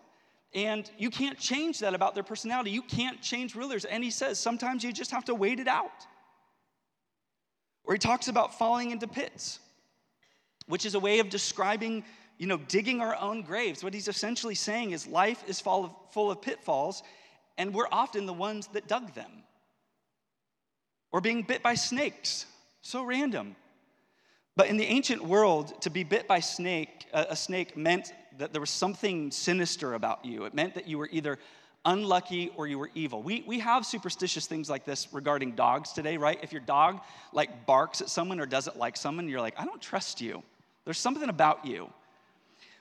And 0.55 0.91
you 0.97 1.11
can't 1.11 1.39
change 1.39 1.81
that 1.81 1.93
about 1.93 2.15
their 2.15 2.25
personality. 2.25 2.71
You 2.71 2.81
can't 2.81 3.21
change 3.21 3.55
rulers. 3.55 3.85
And 3.85 4.03
he 4.03 4.11
says 4.11 4.39
sometimes 4.39 4.83
you 4.83 4.95
just 4.95 5.11
have 5.11 5.27
to 5.27 5.35
wait 5.35 5.61
it 5.61 5.69
out. 5.69 6.07
Or 7.85 7.93
he 7.93 7.99
talks 7.99 8.29
about 8.29 8.59
falling 8.59 8.91
into 8.91 9.07
pits, 9.07 9.59
which 10.67 10.87
is 10.87 10.95
a 10.95 11.01
way 11.01 11.19
of 11.19 11.29
describing, 11.29 12.05
you 12.41 12.47
know, 12.47 12.57
digging 12.57 13.03
our 13.03 13.15
own 13.17 13.43
graves. 13.43 13.85
What 13.85 13.93
he's 13.93 14.09
essentially 14.09 14.55
saying 14.55 14.93
is 14.93 15.07
life 15.07 15.45
is 15.47 15.61
full 15.61 15.85
of, 15.85 15.91
full 16.11 16.31
of 16.31 16.41
pitfalls, 16.41 17.03
and 17.59 17.75
we're 17.75 17.87
often 17.93 18.25
the 18.25 18.33
ones 18.33 18.69
that 18.69 18.89
dug 18.89 19.15
them. 19.15 19.31
Or 21.13 21.21
being 21.21 21.43
bit 21.43 21.63
by 21.63 21.75
snakes. 21.75 22.47
So 22.81 23.05
random. 23.05 23.57
But 24.57 24.69
in 24.69 24.79
the 24.79 24.87
ancient 24.87 25.23
world, 25.23 25.83
to 25.83 25.91
be 25.91 26.03
bit 26.03 26.27
by 26.27 26.41
snake, 26.41 26.89
a 27.13 27.37
snake 27.37 27.77
meant 27.77 28.15
that 28.39 28.53
there 28.53 28.61
was 28.61 28.71
something 28.71 29.31
sinister 29.31 29.93
about 29.93 30.25
you. 30.25 30.47
It 30.47 30.55
meant 30.55 30.73
that 30.77 30.89
you 30.89 30.97
were 30.97 31.11
either 31.13 31.39
unlucky 31.85 32.53
or 32.57 32.67
you 32.67 32.79
were 32.79 32.91
evil. 32.95 33.23
We, 33.23 33.45
we 33.47 33.59
have 33.59 33.85
superstitious 33.85 34.47
things 34.47 34.71
like 34.71 34.87
this 34.87 35.13
regarding 35.13 35.57
dogs 35.57 35.93
today, 35.93 36.17
right? 36.17 36.39
If 36.43 36.53
your 36.53 36.63
dog 36.63 37.03
like 37.35 37.67
barks 37.67 38.01
at 38.01 38.09
someone 38.09 38.41
or 38.41 38.47
doesn't 38.47 38.79
like 38.79 38.97
someone, 38.97 39.29
you're 39.29 39.43
like, 39.43 39.61
I 39.61 39.67
don't 39.67 39.83
trust 39.83 40.23
you. 40.23 40.43
There's 40.87 40.99
something 40.99 41.29
about 41.29 41.67
you. 41.67 41.91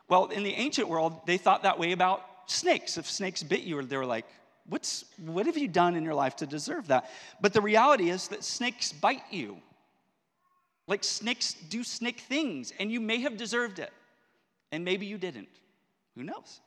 Well, 0.09 0.25
in 0.25 0.43
the 0.43 0.53
ancient 0.53 0.89
world, 0.89 1.21
they 1.25 1.37
thought 1.37 1.63
that 1.63 1.79
way 1.79 1.91
about 1.91 2.25
snakes. 2.47 2.97
If 2.97 3.09
snakes 3.09 3.43
bit 3.43 3.61
you, 3.61 3.81
they 3.83 3.97
were 3.97 4.05
like, 4.05 4.25
What's, 4.69 5.05
what 5.17 5.47
have 5.47 5.57
you 5.57 5.67
done 5.67 5.95
in 5.95 6.03
your 6.03 6.13
life 6.13 6.35
to 6.37 6.45
deserve 6.45 6.87
that? 6.87 7.09
But 7.41 7.53
the 7.53 7.61
reality 7.61 8.11
is 8.11 8.27
that 8.27 8.43
snakes 8.43 8.93
bite 8.93 9.23
you. 9.31 9.57
Like 10.87 11.03
snakes 11.03 11.53
do 11.53 11.83
snake 11.83 12.19
things, 12.21 12.71
and 12.79 12.91
you 12.91 12.99
may 12.99 13.21
have 13.21 13.35
deserved 13.35 13.79
it, 13.79 13.91
and 14.71 14.85
maybe 14.85 15.05
you 15.05 15.17
didn't. 15.17 15.49
Who 16.15 16.23
knows? 16.23 16.61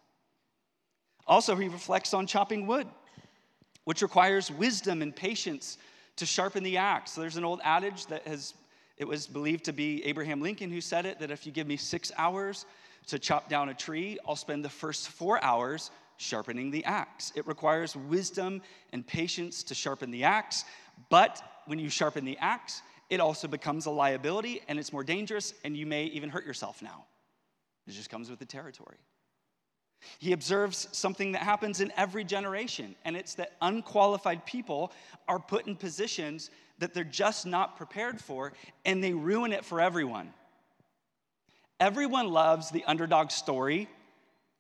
Also, 1.26 1.54
he 1.54 1.68
reflects 1.68 2.12
on 2.12 2.26
chopping 2.26 2.66
wood, 2.66 2.88
which 3.84 4.02
requires 4.02 4.50
wisdom 4.50 5.02
and 5.02 5.14
patience 5.14 5.78
to 6.16 6.26
sharpen 6.26 6.64
the 6.64 6.76
axe. 6.76 7.12
So 7.12 7.20
there's 7.20 7.37
an 7.37 7.44
old 7.44 7.61
adage 7.62 8.06
that 8.06 8.26
has, 8.26 8.54
it 8.96 9.06
was 9.06 9.26
believed 9.26 9.64
to 9.64 9.72
be 9.72 10.04
Abraham 10.04 10.40
Lincoln 10.40 10.70
who 10.70 10.80
said 10.80 11.06
it 11.06 11.20
that 11.20 11.30
if 11.30 11.46
you 11.46 11.52
give 11.52 11.66
me 11.66 11.76
six 11.76 12.11
hours 12.16 12.66
to 13.06 13.18
chop 13.18 13.49
down 13.49 13.68
a 13.68 13.75
tree, 13.75 14.18
I'll 14.26 14.37
spend 14.37 14.64
the 14.64 14.68
first 14.68 15.09
four 15.09 15.42
hours 15.42 15.90
sharpening 16.16 16.71
the 16.71 16.85
axe. 16.85 17.32
It 17.35 17.47
requires 17.47 17.97
wisdom 17.97 18.62
and 18.92 19.06
patience 19.06 19.62
to 19.64 19.75
sharpen 19.75 20.11
the 20.11 20.25
axe, 20.25 20.64
but 21.11 21.42
when 21.66 21.78
you 21.78 21.88
sharpen 21.88 22.25
the 22.25 22.38
axe, 22.38 22.82
it 23.11 23.21
also 23.21 23.49
becomes 23.49 23.87
a 23.87 23.90
liability 23.90 24.62
and 24.68 24.78
it's 24.78 24.92
more 24.92 25.04
dangerous, 25.04 25.54
and 25.64 25.76
you 25.76 25.87
may 25.87 26.04
even 26.04 26.30
hurt 26.30 26.47
yourself 26.47 26.80
now. 26.80 27.04
It 27.87 27.92
just 27.92 28.11
comes 28.11 28.30
with 28.30 28.38
the 28.38 28.47
territory. 28.47 28.99
He 30.18 30.32
observes 30.32 30.88
something 30.92 31.32
that 31.32 31.42
happens 31.42 31.80
in 31.80 31.92
every 31.97 32.25
generation, 32.25 32.97
and 33.04 33.16
it's 33.16 33.35
that 33.35 33.52
unqualified 33.61 34.44
people 34.47 34.92
are 35.28 35.38
put 35.38 35.66
in 35.66 35.76
positions 35.76 36.50
that 36.78 36.94
they're 36.94 37.04
just 37.04 37.47
not 37.47 37.76
prepared 37.76 38.21
for, 38.21 38.52
and 38.85 39.02
they 39.02 39.12
ruin 39.12 39.52
it 39.52 39.64
for 39.64 39.80
everyone. 39.80 40.32
Everyone 41.82 42.28
loves 42.28 42.70
the 42.70 42.84
underdog 42.84 43.32
story 43.32 43.88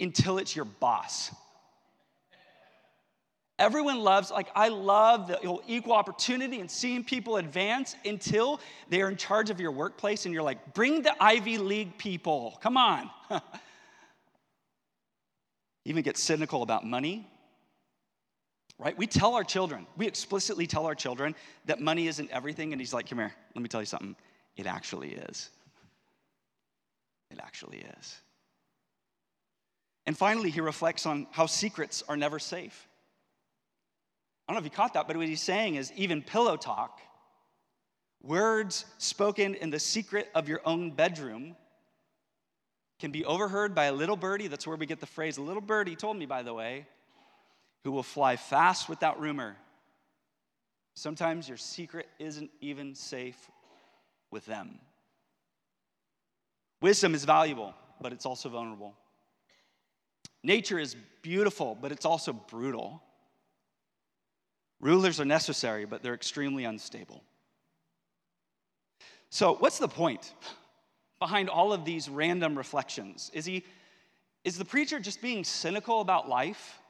until 0.00 0.38
it's 0.38 0.56
your 0.56 0.64
boss. 0.64 1.30
Everyone 3.60 4.00
loves, 4.00 4.32
like, 4.32 4.48
I 4.56 4.70
love 4.70 5.28
the 5.28 5.60
equal 5.68 5.92
opportunity 5.92 6.58
and 6.58 6.68
seeing 6.68 7.04
people 7.04 7.36
advance 7.36 7.94
until 8.04 8.60
they're 8.90 9.08
in 9.08 9.16
charge 9.16 9.50
of 9.50 9.60
your 9.60 9.70
workplace 9.70 10.24
and 10.24 10.34
you're 10.34 10.42
like, 10.42 10.74
bring 10.74 11.02
the 11.02 11.14
Ivy 11.22 11.58
League 11.58 11.96
people, 11.96 12.58
come 12.60 12.76
on. 12.76 13.08
Even 15.84 16.02
get 16.02 16.16
cynical 16.16 16.64
about 16.64 16.84
money, 16.84 17.24
right? 18.80 18.98
We 18.98 19.06
tell 19.06 19.34
our 19.34 19.44
children, 19.44 19.86
we 19.96 20.08
explicitly 20.08 20.66
tell 20.66 20.86
our 20.86 20.96
children 20.96 21.36
that 21.66 21.80
money 21.80 22.08
isn't 22.08 22.32
everything. 22.32 22.72
And 22.72 22.80
he's 22.80 22.92
like, 22.92 23.08
come 23.08 23.18
here, 23.18 23.32
let 23.54 23.62
me 23.62 23.68
tell 23.68 23.80
you 23.80 23.86
something. 23.86 24.16
It 24.56 24.66
actually 24.66 25.12
is. 25.12 25.50
It 27.32 27.40
actually 27.42 27.84
is. 27.98 28.20
And 30.06 30.16
finally, 30.16 30.50
he 30.50 30.60
reflects 30.60 31.06
on 31.06 31.26
how 31.30 31.46
secrets 31.46 32.02
are 32.08 32.16
never 32.16 32.38
safe. 32.38 32.88
I 34.46 34.52
don't 34.52 34.60
know 34.60 34.66
if 34.66 34.70
you 34.70 34.76
caught 34.76 34.94
that, 34.94 35.06
but 35.06 35.16
what 35.16 35.28
he's 35.28 35.40
saying 35.40 35.76
is 35.76 35.92
even 35.96 36.22
pillow 36.22 36.56
talk, 36.56 37.00
words 38.22 38.84
spoken 38.98 39.54
in 39.54 39.70
the 39.70 39.78
secret 39.78 40.28
of 40.34 40.48
your 40.48 40.60
own 40.64 40.90
bedroom, 40.90 41.56
can 42.98 43.12
be 43.12 43.24
overheard 43.24 43.74
by 43.74 43.86
a 43.86 43.92
little 43.92 44.16
birdie. 44.16 44.48
That's 44.48 44.66
where 44.66 44.76
we 44.76 44.86
get 44.86 45.00
the 45.00 45.06
phrase, 45.06 45.38
a 45.38 45.42
little 45.42 45.62
birdie 45.62 45.96
told 45.96 46.16
me, 46.16 46.26
by 46.26 46.42
the 46.42 46.54
way, 46.54 46.86
who 47.84 47.92
will 47.92 48.02
fly 48.02 48.36
fast 48.36 48.88
without 48.88 49.20
rumor. 49.20 49.56
Sometimes 50.94 51.48
your 51.48 51.56
secret 51.56 52.06
isn't 52.18 52.50
even 52.60 52.94
safe 52.94 53.50
with 54.30 54.44
them. 54.46 54.78
Wisdom 56.82 57.14
is 57.14 57.24
valuable, 57.24 57.74
but 58.00 58.12
it's 58.12 58.26
also 58.26 58.48
vulnerable. 58.48 58.94
Nature 60.42 60.80
is 60.80 60.96
beautiful, 61.22 61.78
but 61.80 61.92
it's 61.92 62.04
also 62.04 62.32
brutal. 62.32 63.00
Rulers 64.80 65.20
are 65.20 65.24
necessary, 65.24 65.84
but 65.84 66.02
they're 66.02 66.14
extremely 66.14 66.64
unstable. 66.64 67.22
So, 69.30 69.54
what's 69.54 69.78
the 69.78 69.88
point 69.88 70.34
behind 71.20 71.48
all 71.48 71.72
of 71.72 71.84
these 71.84 72.08
random 72.08 72.58
reflections? 72.58 73.30
Is 73.32 73.44
he 73.44 73.64
is 74.44 74.58
the 74.58 74.64
preacher 74.64 74.98
just 74.98 75.22
being 75.22 75.44
cynical 75.44 76.00
about 76.00 76.28
life? 76.28 76.80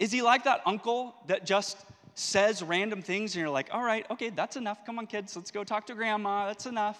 Is 0.00 0.10
he 0.10 0.22
like 0.22 0.42
that 0.44 0.60
uncle 0.66 1.14
that 1.28 1.46
just 1.46 1.76
says 2.14 2.64
random 2.64 3.00
things 3.00 3.36
and 3.36 3.40
you're 3.40 3.50
like, 3.50 3.68
all 3.72 3.82
right, 3.82 4.04
okay, 4.10 4.30
that's 4.30 4.56
enough. 4.56 4.84
Come 4.84 4.98
on, 4.98 5.06
kids, 5.06 5.36
let's 5.36 5.52
go 5.52 5.62
talk 5.62 5.86
to 5.86 5.94
grandma. 5.94 6.48
That's 6.48 6.66
enough. 6.66 6.98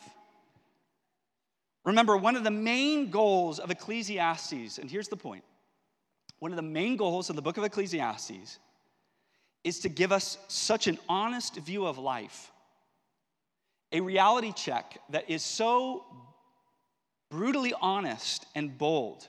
Remember, 1.88 2.18
one 2.18 2.36
of 2.36 2.44
the 2.44 2.50
main 2.50 3.10
goals 3.10 3.58
of 3.58 3.70
Ecclesiastes, 3.70 4.76
and 4.76 4.90
here's 4.90 5.08
the 5.08 5.16
point 5.16 5.42
one 6.38 6.52
of 6.52 6.56
the 6.56 6.62
main 6.62 6.98
goals 6.98 7.30
of 7.30 7.36
the 7.36 7.40
book 7.40 7.56
of 7.56 7.64
Ecclesiastes 7.64 8.58
is 9.64 9.78
to 9.80 9.88
give 9.88 10.12
us 10.12 10.36
such 10.48 10.86
an 10.86 10.98
honest 11.08 11.56
view 11.56 11.86
of 11.86 11.96
life, 11.96 12.52
a 13.90 14.02
reality 14.02 14.52
check 14.52 14.98
that 15.08 15.30
is 15.30 15.42
so 15.42 16.04
brutally 17.30 17.72
honest 17.80 18.44
and 18.54 18.76
bold 18.76 19.26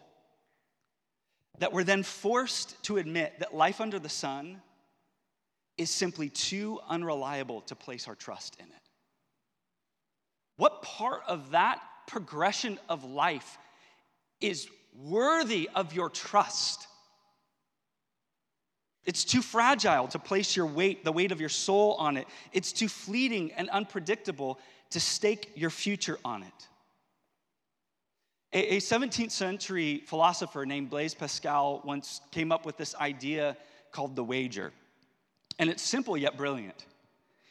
that 1.60 1.72
we're 1.72 1.86
then 1.86 2.04
forced 2.04 2.76
to 2.84 2.98
admit 2.98 3.40
that 3.40 3.56
life 3.56 3.80
under 3.80 4.00
the 4.00 4.10
sun 4.10 4.62
is 5.78 5.90
simply 5.90 6.28
too 6.28 6.78
unreliable 6.90 7.62
to 7.62 7.76
place 7.76 8.06
our 8.10 8.16
trust 8.16 8.58
in 8.60 8.66
it. 8.66 8.90
What 10.58 10.82
part 10.82 11.22
of 11.26 11.52
that 11.52 11.82
progression 12.10 12.80
of 12.90 13.04
life 13.04 13.58
is 14.42 14.68
worthy 14.96 15.70
of 15.76 15.94
your 15.94 16.10
trust? 16.10 16.88
It's 19.06 19.24
too 19.24 19.42
fragile 19.42 20.08
to 20.10 20.20
place 20.20 20.56
your 20.56 20.66
weight, 20.66 21.06
the 21.06 21.12
weight 21.12 21.32
of 21.32 21.40
your 21.40 21.50
soul 21.50 21.94
on 22.00 22.18
it. 22.18 22.28
It's 22.52 22.74
too 22.74 22.88
fleeting 22.90 23.52
and 23.54 23.70
unpredictable 23.70 24.60
to 24.90 25.00
stake 25.00 25.52
your 25.56 25.70
future 25.70 26.18
on 26.26 26.44
it. 26.44 26.68
A, 28.52 28.78
17th 28.78 29.30
century 29.30 30.02
philosopher 30.08 30.66
named 30.66 30.90
Blaise 30.90 31.14
Pascal 31.14 31.82
once 31.86 32.22
came 32.32 32.52
up 32.52 32.66
with 32.66 32.78
this 32.78 32.96
idea 32.96 33.56
called 33.92 34.16
the 34.16 34.24
wager. 34.24 34.72
And 35.60 35.70
it's 35.70 35.84
simple 35.84 36.18
yet 36.18 36.36
brilliant. 36.36 36.86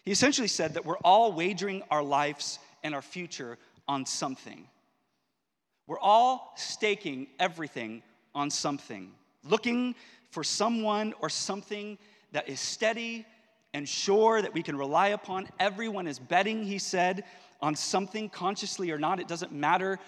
He 0.04 0.10
essentially 0.10 0.48
said 0.48 0.74
that 0.74 0.84
we're 0.84 0.96
all 0.98 1.32
wagering 1.32 1.82
our 1.90 2.02
lives 2.02 2.58
and 2.82 2.94
our 2.94 3.02
future 3.02 3.58
on 3.88 4.06
something. 4.06 4.66
We're 5.86 5.98
all 5.98 6.52
staking 6.56 7.28
everything 7.40 8.02
on 8.34 8.50
something, 8.50 9.10
looking 9.42 9.94
for 10.30 10.44
someone 10.44 11.14
or 11.20 11.30
something 11.30 11.98
that 12.32 12.48
is 12.48 12.60
steady 12.60 13.26
and 13.74 13.88
sure 13.88 14.42
that 14.42 14.52
we 14.52 14.62
can 14.62 14.76
rely 14.76 15.08
upon. 15.08 15.48
Everyone 15.58 16.06
is 16.06 16.18
betting, 16.18 16.62
he 16.62 16.78
said, 16.78 17.24
on 17.60 17.74
something, 17.74 18.28
consciously 18.28 18.90
or 18.90 18.98
not. 18.98 19.18
It 19.18 19.28
doesn't 19.28 19.52
matter 19.52 19.98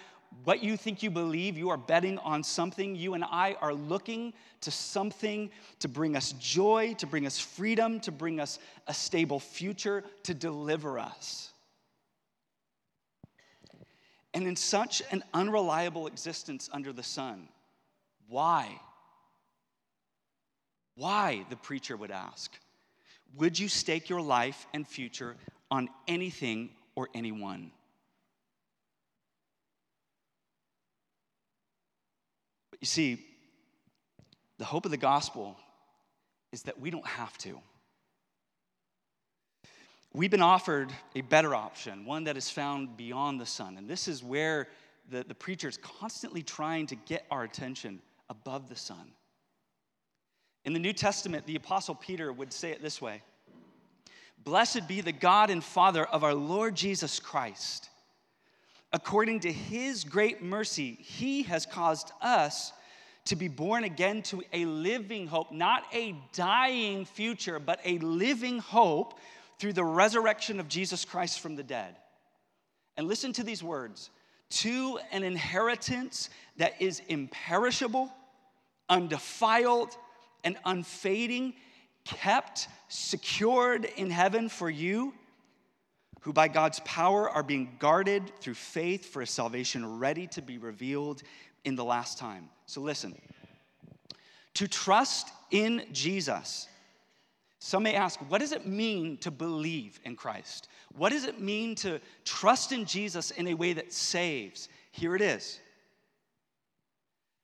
what 0.43 0.63
you 0.63 0.77
think 0.77 1.03
you 1.03 1.11
believe, 1.11 1.57
you 1.57 1.69
are 1.69 1.77
betting 1.77 2.17
on 2.19 2.43
something. 2.43 2.95
You 2.95 3.15
and 3.15 3.23
I 3.23 3.57
are 3.61 3.73
looking 3.73 4.33
to 4.61 4.71
something 4.71 5.49
to 5.79 5.87
bring 5.87 6.15
us 6.15 6.31
joy, 6.33 6.95
to 6.99 7.05
bring 7.05 7.25
us 7.25 7.37
freedom, 7.37 7.99
to 8.01 8.11
bring 8.11 8.39
us 8.39 8.57
a 8.87 8.93
stable 8.93 9.39
future, 9.39 10.03
to 10.23 10.33
deliver 10.33 10.99
us. 10.99 11.50
And 14.33 14.47
in 14.47 14.55
such 14.55 15.01
an 15.11 15.23
unreliable 15.33 16.07
existence 16.07 16.69
under 16.71 16.93
the 16.93 17.03
sun, 17.03 17.49
why? 18.27 18.79
Why, 20.95 21.45
the 21.49 21.57
preacher 21.57 21.97
would 21.97 22.11
ask, 22.11 22.51
would 23.35 23.57
you 23.57 23.67
stake 23.67 24.09
your 24.09 24.21
life 24.21 24.67
and 24.73 24.87
future 24.87 25.35
on 25.69 25.89
anything 26.07 26.69
or 26.95 27.09
anyone? 27.13 27.71
But 32.69 32.81
you 32.81 32.87
see, 32.87 33.25
the 34.57 34.65
hope 34.65 34.85
of 34.85 34.91
the 34.91 34.97
gospel 34.97 35.57
is 36.51 36.63
that 36.63 36.79
we 36.79 36.89
don't 36.89 37.07
have 37.07 37.37
to. 37.39 37.59
We've 40.13 40.31
been 40.31 40.41
offered 40.41 40.91
a 41.15 41.21
better 41.21 41.55
option, 41.55 42.05
one 42.05 42.25
that 42.25 42.35
is 42.35 42.49
found 42.49 42.97
beyond 42.97 43.39
the 43.39 43.45
sun. 43.45 43.77
And 43.77 43.87
this 43.87 44.09
is 44.09 44.21
where 44.21 44.67
the, 45.09 45.23
the 45.23 45.35
preacher 45.35 45.69
is 45.69 45.77
constantly 45.77 46.43
trying 46.43 46.87
to 46.87 46.95
get 46.95 47.25
our 47.31 47.43
attention 47.43 48.01
above 48.29 48.67
the 48.67 48.75
sun. 48.75 49.11
In 50.65 50.73
the 50.73 50.79
New 50.79 50.91
Testament, 50.91 51.45
the 51.45 51.55
Apostle 51.55 51.95
Peter 51.95 52.31
would 52.31 52.51
say 52.51 52.71
it 52.71 52.81
this 52.81 53.01
way 53.01 53.21
Blessed 54.43 54.87
be 54.87 54.99
the 55.01 55.13
God 55.13 55.49
and 55.49 55.63
Father 55.63 56.03
of 56.03 56.23
our 56.23 56.33
Lord 56.33 56.75
Jesus 56.75 57.19
Christ. 57.19 57.89
According 58.91 59.41
to 59.41 59.51
his 59.51 60.03
great 60.03 60.43
mercy, 60.43 60.97
he 60.99 61.43
has 61.43 61.65
caused 61.65 62.11
us 62.21 62.73
to 63.25 63.37
be 63.37 63.47
born 63.47 63.85
again 63.85 64.21
to 64.23 64.43
a 64.51 64.65
living 64.65 65.27
hope, 65.27 65.53
not 65.53 65.83
a 65.93 66.15
dying 66.33 67.05
future, 67.05 67.59
but 67.59 67.79
a 67.85 67.97
living 67.99 68.59
hope 68.59 69.17
through 69.61 69.73
the 69.73 69.83
resurrection 69.83 70.59
of 70.59 70.67
Jesus 70.67 71.05
Christ 71.05 71.39
from 71.39 71.55
the 71.55 71.61
dead. 71.61 71.95
And 72.97 73.07
listen 73.07 73.31
to 73.33 73.43
these 73.43 73.61
words 73.61 74.09
to 74.49 74.97
an 75.11 75.21
inheritance 75.21 76.31
that 76.57 76.81
is 76.81 76.99
imperishable, 77.07 78.11
undefiled, 78.89 79.95
and 80.43 80.57
unfading, 80.65 81.53
kept, 82.05 82.69
secured 82.89 83.85
in 83.85 84.09
heaven 84.09 84.49
for 84.49 84.67
you, 84.67 85.13
who 86.21 86.33
by 86.33 86.47
God's 86.47 86.79
power 86.79 87.29
are 87.29 87.43
being 87.43 87.75
guarded 87.77 88.31
through 88.39 88.55
faith 88.55 89.13
for 89.13 89.21
a 89.21 89.27
salvation 89.27 89.99
ready 89.99 90.25
to 90.25 90.41
be 90.41 90.57
revealed 90.57 91.21
in 91.65 91.75
the 91.75 91.85
last 91.85 92.17
time. 92.17 92.49
So 92.65 92.81
listen 92.81 93.15
to 94.55 94.67
trust 94.67 95.29
in 95.51 95.85
Jesus 95.91 96.67
some 97.63 97.83
may 97.83 97.93
ask, 97.93 98.19
what 98.27 98.41
does 98.41 98.53
it 98.53 98.65
mean 98.65 99.17
to 99.17 99.29
believe 99.29 99.99
in 100.03 100.15
Christ? 100.15 100.67
What 100.97 101.11
does 101.11 101.25
it 101.25 101.39
mean 101.39 101.75
to 101.75 102.01
trust 102.25 102.71
in 102.71 102.85
Jesus 102.85 103.29
in 103.29 103.47
a 103.47 103.53
way 103.53 103.73
that 103.73 103.93
saves? 103.93 104.67
Here 104.91 105.15
it 105.15 105.21
is. 105.21 105.59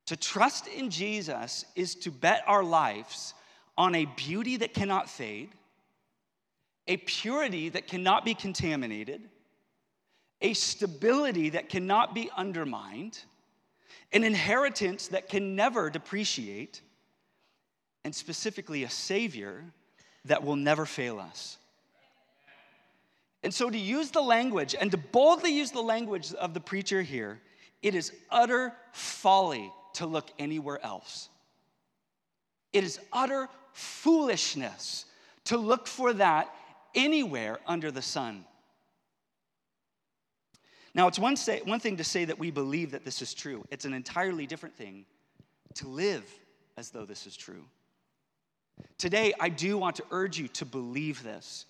To 0.08 0.18
trust 0.18 0.68
in 0.68 0.90
Jesus 0.90 1.66
is 1.76 1.94
to 1.96 2.10
bet 2.10 2.42
our 2.48 2.64
lives 2.64 3.36
on 3.78 3.94
a 3.94 4.06
beauty 4.06 4.58
that 4.58 4.74
cannot 4.74 5.08
fade, 5.08 5.50
a 6.88 6.98
purity 6.98 7.70
that 7.70 7.88
cannot 7.88 8.26
be 8.26 8.34
contaminated, 8.34 9.22
a 10.42 10.56
stability 10.56 11.50
that 11.50 11.70
cannot 11.70 12.16
be 12.16 12.32
undermined, 12.36 13.20
an 14.14 14.24
inheritance 14.24 15.10
that 15.10 15.30
can 15.30 15.56
never 15.56 15.92
depreciate, 15.92 16.82
and 18.04 18.16
specifically 18.16 18.84
a 18.84 18.90
Savior 18.90 19.64
that 20.28 20.44
will 20.44 20.56
never 20.56 20.86
fail 20.86 21.20
us. 21.20 21.58
And 23.44 23.54
so, 23.54 23.70
to 23.70 23.78
use 23.78 24.12
the 24.12 24.22
language 24.22 24.76
and 24.80 24.92
to 24.92 24.98
boldly 24.98 25.52
use 25.52 25.72
the 25.72 25.82
language 25.82 26.34
of 26.34 26.54
the 26.54 26.60
preacher 26.60 27.02
here, 27.02 27.40
it 27.82 27.96
is 27.96 28.12
utter 28.30 28.74
folly 28.92 29.72
to 29.94 30.06
look 30.06 30.32
anywhere 30.40 30.84
else. 30.84 31.30
It 32.74 32.84
is 32.84 33.00
utter 33.14 33.48
foolishness 33.74 35.06
to 35.46 35.58
look 35.58 35.88
for 35.88 36.14
that 36.14 36.54
anywhere 36.96 37.60
under 37.66 37.92
the 37.92 38.02
sun. 38.02 38.44
Now, 40.94 41.08
it's 41.08 41.20
one, 41.20 41.38
say, 41.38 41.62
one 41.64 41.80
thing 41.80 41.98
to 41.98 42.04
say 42.04 42.26
that 42.26 42.40
we 42.40 42.50
believe 42.50 42.92
that 42.92 43.06
this 43.06 43.22
is 43.22 43.34
true, 43.34 43.64
it's 43.70 43.86
an 43.86 43.94
entirely 43.94 44.48
different 44.48 44.76
thing 44.76 45.06
to 45.76 45.88
live 45.88 46.26
as 46.76 46.90
though 46.90 47.06
this 47.06 47.28
is 47.28 47.38
true. 47.38 47.64
Today, 48.98 49.34
I 49.40 49.50
do 49.50 49.78
want 49.78 49.98
to 49.98 50.04
urge 50.12 50.40
you 50.40 50.48
to 50.50 50.66
believe 50.66 51.24
this, 51.24 51.66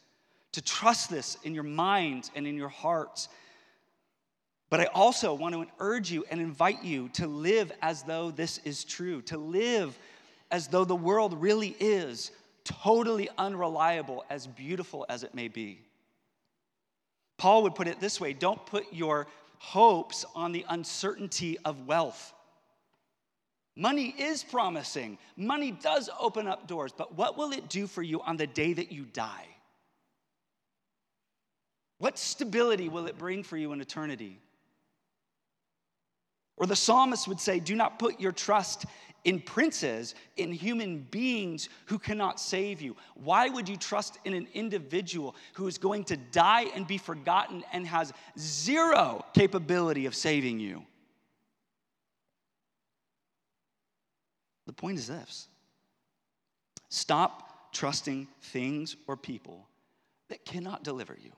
to 0.54 0.62
trust 0.62 1.10
this 1.10 1.38
in 1.44 1.54
your 1.54 1.64
minds 1.64 2.32
and 2.36 2.48
in 2.48 2.56
your 2.56 2.70
hearts. 2.70 3.30
But 4.70 4.82
I 4.82 4.86
also 4.86 5.34
want 5.34 5.54
to 5.56 5.66
urge 5.80 6.12
you 6.12 6.26
and 6.30 6.42
invite 6.42 6.84
you 6.84 7.10
to 7.10 7.28
live 7.28 7.72
as 7.82 8.04
though 8.04 8.32
this 8.32 8.60
is 8.60 8.84
true, 8.84 9.22
to 9.24 9.38
live 9.38 9.98
as 10.52 10.68
though 10.68 10.86
the 10.86 10.96
world 10.96 11.42
really 11.42 11.76
is 11.80 12.32
totally 12.64 13.30
unreliable, 13.38 14.26
as 14.30 14.46
beautiful 14.46 15.06
as 15.08 15.24
it 15.24 15.34
may 15.34 15.48
be. 15.48 15.80
Paul 17.38 17.64
would 17.64 17.76
put 17.76 17.88
it 17.88 18.00
this 18.00 18.20
way 18.20 18.34
don't 18.34 18.64
put 18.66 18.86
your 18.92 19.28
hopes 19.60 20.26
on 20.36 20.52
the 20.52 20.66
uncertainty 20.70 21.58
of 21.64 21.88
wealth. 21.88 22.34
Money 23.78 24.16
is 24.18 24.44
promising. 24.44 25.20
Money 25.36 25.70
does 25.70 26.10
open 26.20 26.48
up 26.48 26.68
doors, 26.68 26.92
but 26.98 27.16
what 27.16 27.38
will 27.38 27.52
it 27.52 27.70
do 27.70 27.86
for 27.86 28.02
you 28.02 28.20
on 28.22 28.36
the 28.36 28.48
day 28.48 28.74
that 28.74 28.92
you 28.92 29.06
die? 29.06 29.46
What 32.00 32.18
stability 32.18 32.90
will 32.90 33.06
it 33.06 33.20
bring 33.20 33.44
for 33.44 33.56
you 33.56 33.74
in 33.74 33.80
eternity? 33.80 34.40
Or 36.58 36.66
the 36.66 36.76
psalmist 36.76 37.28
would 37.28 37.40
say, 37.40 37.60
Do 37.60 37.76
not 37.76 38.00
put 38.00 38.20
your 38.20 38.32
trust 38.32 38.88
in 39.26 39.40
princes, 39.40 40.16
in 40.38 40.52
human 40.52 41.06
beings 41.12 41.70
who 41.86 42.00
cannot 42.00 42.40
save 42.40 42.82
you. 42.82 42.96
Why 43.14 43.48
would 43.48 43.70
you 43.70 43.78
trust 43.78 44.18
in 44.26 44.34
an 44.34 44.48
individual 44.56 45.36
who 45.54 45.68
is 45.68 45.78
going 45.78 46.06
to 46.06 46.18
die 46.18 46.66
and 46.74 46.88
be 46.88 46.98
forgotten 46.98 47.64
and 47.74 47.86
has 47.86 48.12
zero 48.40 49.24
capability 49.36 50.08
of 50.08 50.16
saving 50.16 50.60
you? 50.60 50.84
The 54.68 54.74
point 54.74 55.00
is 55.00 55.08
this 55.08 55.48
stop 56.90 57.74
trusting 57.74 58.28
things 58.42 58.96
or 59.08 59.18
people 59.18 59.68
that 60.30 60.46
cannot 60.46 60.84
deliver 60.84 61.18
you. 61.22 61.32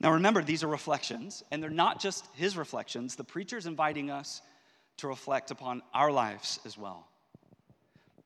Now, 0.00 0.12
remember, 0.12 0.42
these 0.42 0.62
are 0.62 0.68
reflections, 0.68 1.42
and 1.50 1.60
they're 1.60 1.70
not 1.70 2.00
just 2.00 2.24
his 2.34 2.56
reflections. 2.56 3.16
The 3.16 3.24
preacher's 3.24 3.66
inviting 3.66 4.10
us 4.10 4.42
to 4.98 5.08
reflect 5.08 5.50
upon 5.50 5.82
our 5.92 6.12
lives 6.12 6.60
as 6.64 6.78
well. 6.78 7.08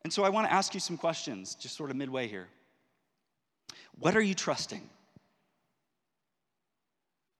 And 0.04 0.12
so 0.12 0.22
I 0.22 0.28
want 0.28 0.48
to 0.48 0.52
ask 0.52 0.74
you 0.74 0.80
some 0.80 0.98
questions, 0.98 1.54
just 1.54 1.76
sort 1.76 1.90
of 1.90 1.96
midway 1.96 2.28
here. 2.28 2.48
What 3.98 4.16
are 4.16 4.20
you 4.20 4.34
trusting? 4.34 4.82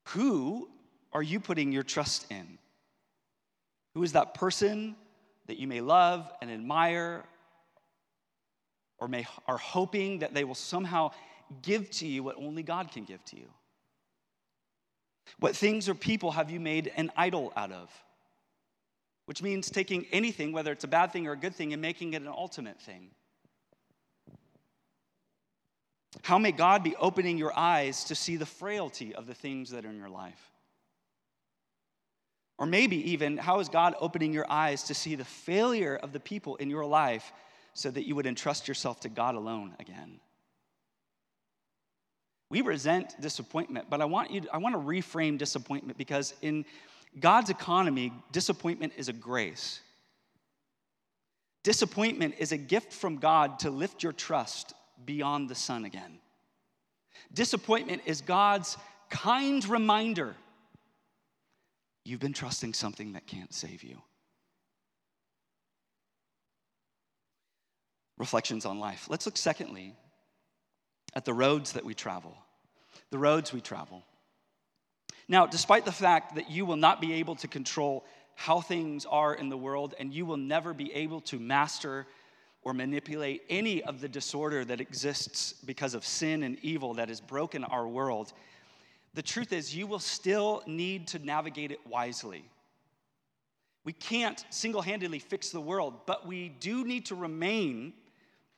Who 0.08 0.68
are 1.12 1.22
you 1.22 1.40
putting 1.40 1.72
your 1.72 1.82
trust 1.82 2.30
in? 2.30 2.58
Who 3.94 4.02
is 4.02 4.12
that 4.12 4.32
person 4.34 4.96
that 5.46 5.58
you 5.58 5.66
may 5.66 5.80
love 5.80 6.30
and 6.40 6.50
admire 6.50 7.24
or 8.98 9.08
may 9.08 9.26
are 9.48 9.58
hoping 9.58 10.20
that 10.20 10.32
they 10.34 10.44
will 10.44 10.54
somehow 10.54 11.10
give 11.62 11.90
to 11.90 12.06
you 12.06 12.22
what 12.22 12.36
only 12.36 12.62
God 12.62 12.90
can 12.92 13.04
give 13.04 13.24
to 13.26 13.36
you? 13.36 13.48
What 15.38 15.56
things 15.56 15.88
or 15.88 15.94
people 15.94 16.32
have 16.32 16.50
you 16.50 16.60
made 16.60 16.92
an 16.96 17.10
idol 17.16 17.52
out 17.56 17.72
of? 17.72 17.90
Which 19.26 19.42
means 19.42 19.70
taking 19.70 20.06
anything, 20.12 20.52
whether 20.52 20.72
it's 20.72 20.84
a 20.84 20.88
bad 20.88 21.12
thing 21.12 21.26
or 21.26 21.32
a 21.32 21.36
good 21.36 21.54
thing, 21.54 21.72
and 21.72 21.80
making 21.80 22.14
it 22.14 22.22
an 22.22 22.28
ultimate 22.28 22.80
thing. 22.80 23.10
How 26.22 26.38
may 26.38 26.52
God 26.52 26.84
be 26.84 26.94
opening 26.96 27.38
your 27.38 27.56
eyes 27.56 28.04
to 28.04 28.14
see 28.14 28.36
the 28.36 28.46
frailty 28.46 29.14
of 29.14 29.26
the 29.26 29.34
things 29.34 29.70
that 29.70 29.84
are 29.84 29.88
in 29.88 29.96
your 29.96 30.10
life? 30.10 30.51
Or 32.58 32.66
maybe 32.66 33.10
even, 33.12 33.38
how 33.38 33.60
is 33.60 33.68
God 33.68 33.94
opening 34.00 34.32
your 34.32 34.50
eyes 34.50 34.84
to 34.84 34.94
see 34.94 35.14
the 35.14 35.24
failure 35.24 35.96
of 35.96 36.12
the 36.12 36.20
people 36.20 36.56
in 36.56 36.70
your 36.70 36.84
life 36.84 37.32
so 37.74 37.90
that 37.90 38.06
you 38.06 38.14
would 38.14 38.26
entrust 38.26 38.68
yourself 38.68 39.00
to 39.00 39.08
God 39.08 39.34
alone 39.34 39.74
again? 39.80 40.20
We 42.50 42.60
resent 42.60 43.14
disappointment, 43.20 43.86
but 43.88 44.02
I 44.02 44.04
want 44.04 44.30
you 44.30 44.42
to, 44.42 44.54
I 44.54 44.58
want 44.58 44.74
to 44.74 44.78
reframe 44.78 45.38
disappointment 45.38 45.96
because 45.96 46.34
in 46.42 46.66
God's 47.18 47.50
economy, 47.50 48.12
disappointment 48.30 48.92
is 48.96 49.08
a 49.08 49.12
grace. 49.12 49.80
Disappointment 51.62 52.34
is 52.38 52.52
a 52.52 52.58
gift 52.58 52.92
from 52.92 53.16
God 53.16 53.60
to 53.60 53.70
lift 53.70 54.02
your 54.02 54.12
trust 54.12 54.74
beyond 55.04 55.48
the 55.48 55.54
sun 55.54 55.84
again. 55.84 56.18
Disappointment 57.32 58.02
is 58.04 58.20
God's 58.20 58.76
kind 59.08 59.64
reminder 59.66 60.34
you've 62.04 62.20
been 62.20 62.32
trusting 62.32 62.74
something 62.74 63.12
that 63.12 63.26
can't 63.26 63.52
save 63.52 63.82
you. 63.82 64.02
Reflections 68.18 68.64
on 68.66 68.78
life. 68.78 69.06
Let's 69.08 69.26
look, 69.26 69.36
secondly, 69.36 69.94
at 71.14 71.24
the 71.24 71.34
roads 71.34 71.72
that 71.72 71.84
we 71.84 71.94
travel. 71.94 72.36
The 73.10 73.18
roads 73.18 73.52
we 73.52 73.60
travel. 73.60 74.04
Now, 75.28 75.46
despite 75.46 75.84
the 75.84 75.92
fact 75.92 76.34
that 76.34 76.50
you 76.50 76.66
will 76.66 76.76
not 76.76 77.00
be 77.00 77.14
able 77.14 77.36
to 77.36 77.48
control 77.48 78.04
how 78.34 78.60
things 78.60 79.06
are 79.06 79.34
in 79.34 79.48
the 79.48 79.56
world, 79.56 79.94
and 79.98 80.12
you 80.12 80.26
will 80.26 80.36
never 80.36 80.72
be 80.72 80.92
able 80.94 81.20
to 81.22 81.38
master 81.38 82.06
or 82.62 82.72
manipulate 82.72 83.42
any 83.48 83.82
of 83.82 84.00
the 84.00 84.08
disorder 84.08 84.64
that 84.64 84.80
exists 84.80 85.52
because 85.52 85.94
of 85.94 86.06
sin 86.06 86.42
and 86.42 86.58
evil 86.62 86.94
that 86.94 87.08
has 87.08 87.20
broken 87.20 87.64
our 87.64 87.86
world, 87.86 88.32
the 89.14 89.22
truth 89.22 89.52
is 89.52 89.74
you 89.74 89.86
will 89.86 89.98
still 89.98 90.62
need 90.66 91.08
to 91.08 91.18
navigate 91.18 91.70
it 91.70 91.86
wisely. 91.86 92.44
We 93.84 93.92
can't 93.92 94.44
single 94.50 94.80
handedly 94.80 95.18
fix 95.18 95.50
the 95.50 95.60
world, 95.60 95.94
but 96.06 96.26
we 96.26 96.48
do 96.48 96.84
need 96.84 97.06
to 97.06 97.14
remain 97.14 97.92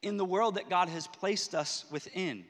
in 0.02 0.16
the 0.16 0.24
world 0.24 0.56
that 0.56 0.68
God 0.68 0.88
has 0.88 1.06
placed 1.06 1.54
us 1.54 1.86
within. 1.90 2.44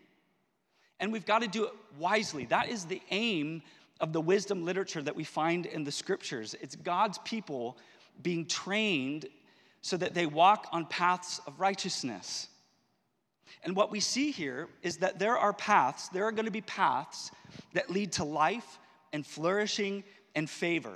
And 1.00 1.12
we've 1.12 1.26
got 1.26 1.42
to 1.42 1.48
do 1.48 1.64
it 1.64 1.72
wisely. 1.98 2.46
That 2.46 2.68
is 2.68 2.84
the 2.84 3.00
aim 3.10 3.62
of 4.00 4.12
the 4.12 4.20
wisdom 4.20 4.64
literature 4.64 5.02
that 5.02 5.14
we 5.14 5.24
find 5.24 5.66
in 5.66 5.84
the 5.84 5.92
scriptures. 5.92 6.54
It's 6.60 6.76
God's 6.76 7.18
people 7.18 7.78
being 8.22 8.46
trained 8.46 9.26
so 9.80 9.96
that 9.96 10.14
they 10.14 10.26
walk 10.26 10.66
on 10.72 10.86
paths 10.86 11.40
of 11.46 11.60
righteousness. 11.60 12.48
And 13.62 13.76
what 13.76 13.90
we 13.90 14.00
see 14.00 14.30
here 14.30 14.68
is 14.82 14.98
that 14.98 15.18
there 15.18 15.38
are 15.38 15.52
paths, 15.52 16.08
there 16.08 16.24
are 16.24 16.32
going 16.32 16.46
to 16.46 16.50
be 16.50 16.60
paths 16.62 17.30
that 17.74 17.90
lead 17.90 18.12
to 18.12 18.24
life 18.24 18.78
and 19.12 19.26
flourishing 19.26 20.02
and 20.34 20.48
favor. 20.50 20.94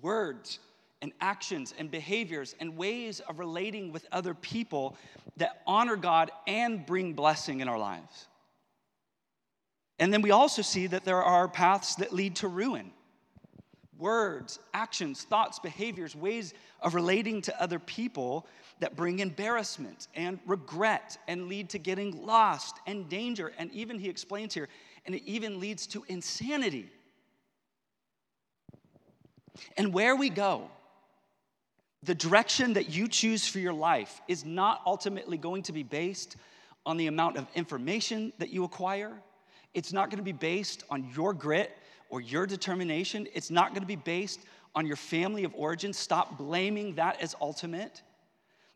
Words 0.00 0.58
and 1.02 1.12
actions 1.20 1.74
and 1.78 1.90
behaviors 1.90 2.54
and 2.58 2.76
ways 2.76 3.20
of 3.20 3.38
relating 3.38 3.92
with 3.92 4.06
other 4.10 4.34
people 4.34 4.96
that 5.36 5.62
honor 5.66 5.96
God 5.96 6.30
and 6.46 6.84
bring 6.84 7.12
blessing 7.12 7.60
in 7.60 7.68
our 7.68 7.78
lives. 7.78 8.26
And 9.98 10.12
then 10.12 10.22
we 10.22 10.30
also 10.30 10.62
see 10.62 10.86
that 10.88 11.04
there 11.04 11.22
are 11.22 11.46
paths 11.46 11.96
that 11.96 12.12
lead 12.12 12.36
to 12.36 12.48
ruin 12.48 12.92
words, 13.98 14.58
actions, 14.72 15.24
thoughts, 15.24 15.58
behaviors, 15.58 16.16
ways 16.16 16.54
of 16.80 16.94
relating 16.94 17.42
to 17.42 17.62
other 17.62 17.78
people 17.78 18.46
that 18.80 18.96
bring 18.96 19.18
embarrassment 19.18 20.08
and 20.14 20.38
regret 20.46 21.18
and 21.28 21.48
lead 21.48 21.68
to 21.68 21.78
getting 21.78 22.24
lost 22.24 22.78
and 22.86 23.08
danger. 23.10 23.52
And 23.58 23.70
even 23.72 23.98
he 23.98 24.08
explains 24.08 24.54
here, 24.54 24.68
and 25.06 25.14
it 25.14 25.22
even 25.26 25.60
leads 25.60 25.86
to 25.88 26.04
insanity. 26.08 26.90
And 29.76 29.92
where 29.92 30.16
we 30.16 30.30
go, 30.30 30.70
the 32.02 32.14
direction 32.14 32.74
that 32.74 32.88
you 32.88 33.08
choose 33.08 33.46
for 33.46 33.58
your 33.58 33.72
life 33.72 34.20
is 34.28 34.44
not 34.44 34.80
ultimately 34.86 35.36
going 35.36 35.62
to 35.64 35.72
be 35.72 35.82
based 35.82 36.36
on 36.86 36.96
the 36.96 37.08
amount 37.08 37.36
of 37.36 37.46
information 37.54 38.32
that 38.38 38.50
you 38.50 38.64
acquire 38.64 39.12
it's 39.74 39.92
not 39.92 40.10
going 40.10 40.18
to 40.18 40.24
be 40.24 40.32
based 40.32 40.84
on 40.90 41.10
your 41.14 41.32
grit 41.32 41.76
or 42.08 42.20
your 42.20 42.46
determination. 42.46 43.28
It's 43.34 43.50
not 43.50 43.70
going 43.70 43.82
to 43.82 43.86
be 43.86 43.96
based 43.96 44.40
on 44.74 44.86
your 44.86 44.96
family 44.96 45.44
of 45.44 45.54
origin. 45.54 45.92
Stop 45.92 46.38
blaming 46.38 46.94
that 46.96 47.20
as 47.20 47.34
ultimate. 47.40 48.02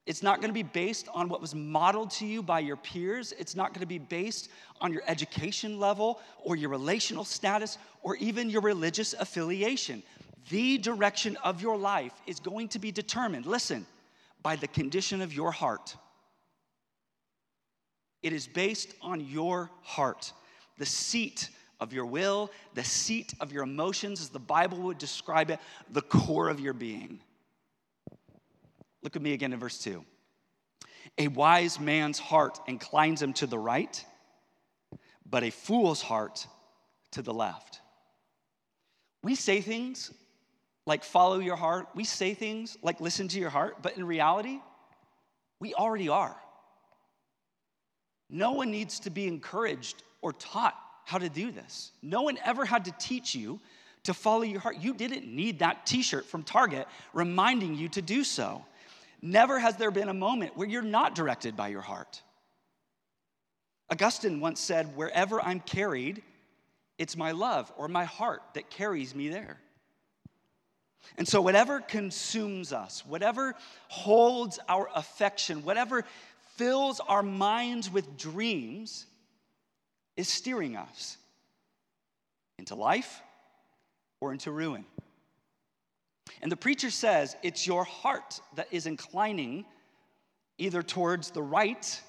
It's 0.07 0.23
not 0.23 0.41
going 0.41 0.51
to 0.51 0.55
be 0.55 0.63
based 0.63 1.09
on 1.15 1.29
what 1.29 1.41
was 1.41 1.55
modeled 1.55 2.11
to 2.13 2.27
you 2.27 2.43
by 2.43 2.61
your 2.61 2.77
peers. 2.77 3.33
It's 3.39 3.57
not 3.57 3.73
going 3.73 3.81
to 3.81 3.87
be 3.87 3.99
based 3.99 4.51
on 4.81 4.93
your 4.93 5.03
education 5.07 5.81
level 5.81 6.21
or 6.43 6.57
your 6.57 6.69
relational 6.69 7.25
status 7.25 7.79
or 8.03 8.17
even 8.17 8.51
your 8.51 8.61
religious 8.61 9.15
affiliation. 9.15 10.03
The 10.51 10.77
direction 10.77 11.39
of 11.43 11.63
your 11.63 11.79
life 11.79 12.13
is 12.27 12.39
going 12.39 12.69
to 12.69 12.79
be 12.79 12.93
determined, 12.93 13.47
listen, 13.47 13.87
by 14.43 14.57
the 14.57 14.69
condition 14.69 15.23
of 15.23 15.33
your 15.33 15.51
heart. 15.51 15.97
It 18.23 18.35
is 18.35 18.47
based 18.47 18.95
on 19.01 19.21
your 19.21 19.71
heart 19.83 20.33
the 20.79 20.87
seat 20.87 21.51
of 21.81 21.93
your 21.93 22.07
will, 22.07 22.51
the 22.75 22.85
seat 22.85 23.35
of 23.41 23.53
your 23.53 23.63
emotions, 23.63 24.21
as 24.21 24.29
the 24.29 24.39
Bible 24.39 24.79
would 24.79 24.99
describe 24.99 25.51
it, 25.51 25.61
the 25.91 26.03
core 26.03 26.49
of 26.49 26.61
your 26.61 26.73
being. 26.73 27.21
Look 29.05 29.17
at 29.17 29.23
me 29.23 29.35
again 29.35 29.53
in 29.53 29.61
verse 29.61 29.79
2. 29.79 30.05
A 31.19 31.29
wise 31.29 31.79
man's 31.79 32.19
heart 32.19 32.59
inclines 32.67 33.23
him 33.23 33.35
to 33.35 33.47
the 33.47 33.59
right, 33.59 34.05
but 35.29 35.45
a 35.45 35.51
fool's 35.51 36.01
heart 36.01 36.47
to 37.13 37.23
the 37.23 37.33
left. 37.33 37.81
We 39.23 39.35
say 39.35 39.61
things 39.61 40.11
like 40.87 41.05
follow 41.05 41.39
your 41.39 41.57
heart, 41.57 41.87
we 41.95 42.05
say 42.05 42.35
things 42.35 42.77
like 42.83 43.01
listen 43.01 43.29
to 43.29 43.39
your 43.39 43.51
heart, 43.51 43.77
but 43.83 43.97
in 43.97 44.05
reality, 44.05 44.59
we 45.61 45.75
already 45.75 46.09
are. 46.09 46.37
No 48.31 48.53
one 48.53 48.71
needs 48.71 49.01
to 49.01 49.11
be 49.11 49.27
encouraged 49.27 50.03
or 50.23 50.33
taught 50.33 50.75
how 51.05 51.19
to 51.19 51.29
do 51.29 51.53
this. 51.53 51.93
No 52.03 52.23
one 52.23 52.39
ever 52.45 52.65
had 52.65 52.87
to 52.87 52.93
teach 52.99 53.35
you 53.35 53.61
to 54.05 54.15
follow 54.15 54.43
your 54.43 54.61
heart. 54.61 54.77
You 54.79 54.95
didn't 54.95 55.27
need 55.27 55.59
that 55.59 55.87
t 55.87 56.03
shirt 56.03 56.27
from 56.27 56.43
Target 56.43 56.87
reminding 57.13 57.75
you 57.75 57.89
to 57.91 58.03
do 58.03 58.25
so. 58.25 58.65
Never 59.25 59.59
has 59.59 59.79
there 59.79 59.91
been 59.91 60.11
a 60.11 60.15
moment 60.15 60.55
where 60.55 60.69
you're 60.69 60.83
not 60.83 61.15
directed 61.15 61.57
by 61.57 61.69
your 61.69 61.81
heart. 61.81 62.21
Augustine 63.89 64.39
once 64.39 64.61
said, 64.61 64.95
Wherever 64.95 65.41
I'm 65.41 65.61
carried, 65.61 66.23
it's 66.99 67.17
my 67.17 67.33
love 67.33 67.73
or 67.79 67.89
my 67.89 68.05
heart 68.05 68.43
that 68.53 68.69
carries 68.69 69.15
me 69.15 69.31
there. 69.31 69.59
And 71.17 71.27
so, 71.27 71.41
whatever 71.41 71.81
consumes 71.81 72.71
us, 72.71 73.03
whatever 73.07 73.55
holds 73.89 74.59
our 74.69 74.91
affection, 74.95 75.65
whatever 75.65 76.05
fills 76.57 77.01
our 77.01 77.23
minds 77.23 77.91
with 77.91 78.19
dreams, 78.19 79.07
is 80.19 80.29
steering 80.29 80.77
us 80.77 81.17
into 82.59 82.75
life 82.75 83.23
or 84.21 84.33
into 84.33 84.51
ruin. 84.51 84.85
And 86.43 86.51
the 86.51 86.57
preacher 86.57 86.91
says 86.91 87.37
it's 87.43 87.67
your 87.67 87.85
heart 87.85 88.41
that 88.57 88.69
is 88.71 88.87
inclining 88.87 89.65
either 90.59 90.83
towards 90.83 91.31
the 91.31 91.43
right, 91.43 92.01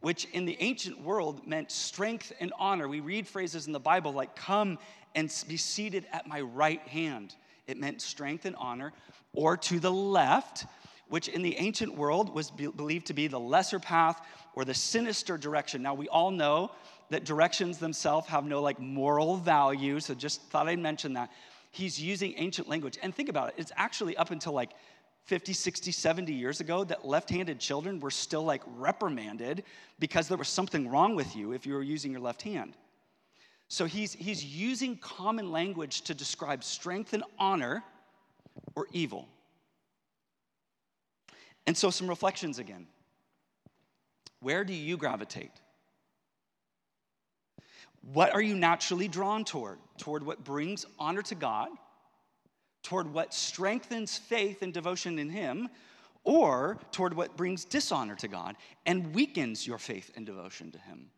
which 0.00 0.26
in 0.26 0.44
the 0.44 0.56
ancient 0.60 1.00
world 1.00 1.46
meant 1.46 1.70
strength 1.70 2.32
and 2.40 2.52
honor. 2.58 2.88
We 2.88 3.00
read 3.00 3.26
phrases 3.26 3.66
in 3.66 3.72
the 3.72 3.80
Bible 3.80 4.12
like, 4.12 4.36
Come 4.36 4.78
and 5.14 5.32
be 5.48 5.56
seated 5.56 6.06
at 6.12 6.26
my 6.26 6.40
right 6.40 6.80
hand. 6.88 7.36
It 7.66 7.78
meant 7.78 8.02
strength 8.02 8.44
and 8.44 8.56
honor. 8.56 8.92
Or 9.32 9.56
to 9.56 9.80
the 9.80 9.92
left, 9.92 10.66
which 11.08 11.28
in 11.28 11.42
the 11.42 11.56
ancient 11.56 11.94
world 11.94 12.34
was 12.34 12.50
believed 12.50 13.06
to 13.06 13.14
be 13.14 13.26
the 13.26 13.40
lesser 13.40 13.78
path 13.78 14.20
or 14.54 14.64
the 14.64 14.74
sinister 14.74 15.36
direction. 15.38 15.82
Now, 15.82 15.94
we 15.94 16.08
all 16.08 16.30
know 16.30 16.72
that 17.10 17.24
directions 17.24 17.78
themselves 17.78 18.26
have 18.28 18.44
no 18.44 18.62
like 18.62 18.80
moral 18.80 19.36
value. 19.36 20.00
So 20.00 20.14
just 20.14 20.42
thought 20.50 20.68
I'd 20.68 20.78
mention 20.78 21.14
that. 21.14 21.30
He's 21.74 22.00
using 22.00 22.34
ancient 22.36 22.68
language. 22.68 22.98
And 23.02 23.12
think 23.12 23.28
about 23.28 23.48
it, 23.48 23.54
it's 23.58 23.72
actually 23.74 24.16
up 24.16 24.30
until 24.30 24.52
like 24.52 24.70
50, 25.24 25.52
60, 25.52 25.90
70 25.90 26.32
years 26.32 26.60
ago 26.60 26.84
that 26.84 27.04
left 27.04 27.30
handed 27.30 27.58
children 27.58 27.98
were 27.98 28.12
still 28.12 28.44
like 28.44 28.62
reprimanded 28.76 29.64
because 29.98 30.28
there 30.28 30.38
was 30.38 30.46
something 30.48 30.88
wrong 30.88 31.16
with 31.16 31.34
you 31.34 31.50
if 31.50 31.66
you 31.66 31.74
were 31.74 31.82
using 31.82 32.12
your 32.12 32.20
left 32.20 32.42
hand. 32.42 32.76
So 33.66 33.86
he's, 33.86 34.12
he's 34.12 34.44
using 34.44 34.96
common 34.98 35.50
language 35.50 36.02
to 36.02 36.14
describe 36.14 36.62
strength 36.62 37.12
and 37.12 37.24
honor 37.40 37.82
or 38.76 38.86
evil. 38.92 39.26
And 41.66 41.76
so, 41.76 41.90
some 41.90 42.06
reflections 42.06 42.60
again. 42.60 42.86
Where 44.38 44.62
do 44.62 44.72
you 44.74 44.96
gravitate? 44.96 45.50
What 48.12 48.34
are 48.34 48.42
you 48.42 48.54
naturally 48.54 49.08
drawn 49.08 49.44
toward? 49.44 49.78
Toward 49.98 50.24
what 50.24 50.44
brings 50.44 50.84
honor 50.98 51.22
to 51.22 51.34
God, 51.34 51.68
toward 52.82 53.12
what 53.12 53.32
strengthens 53.32 54.18
faith 54.18 54.62
and 54.62 54.72
devotion 54.72 55.18
in 55.18 55.30
Him, 55.30 55.68
or 56.24 56.78
toward 56.90 57.14
what 57.14 57.36
brings 57.36 57.64
dishonor 57.64 58.14
to 58.16 58.28
God 58.28 58.56
and 58.86 59.14
weakens 59.14 59.66
your 59.66 59.78
faith 59.78 60.10
and 60.16 60.26
devotion 60.26 60.70
to 60.72 60.78
Him? 60.78 61.10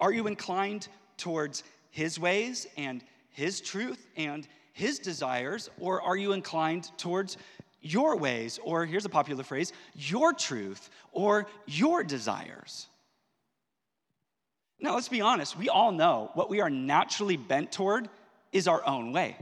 Are 0.00 0.12
you 0.12 0.26
inclined 0.26 0.88
towards 1.16 1.62
His 1.90 2.18
ways 2.18 2.66
and 2.76 3.04
His 3.30 3.60
truth 3.60 4.06
and 4.16 4.48
His 4.72 4.98
desires, 4.98 5.70
or 5.78 6.02
are 6.02 6.16
you 6.16 6.32
inclined 6.32 6.90
towards 6.96 7.36
your 7.80 8.16
ways, 8.16 8.58
or 8.64 8.86
here's 8.86 9.04
a 9.04 9.10
popular 9.10 9.44
phrase, 9.44 9.72
your 9.94 10.32
truth 10.32 10.88
or 11.12 11.46
your 11.66 12.02
desires? 12.02 12.88
Now, 14.80 14.94
let's 14.94 15.08
be 15.08 15.20
honest, 15.20 15.56
we 15.56 15.68
all 15.68 15.92
know 15.92 16.30
what 16.34 16.50
we 16.50 16.60
are 16.60 16.70
naturally 16.70 17.36
bent 17.36 17.72
toward 17.72 18.08
is 18.52 18.68
our 18.68 18.86
own 18.86 19.12
way. 19.12 19.36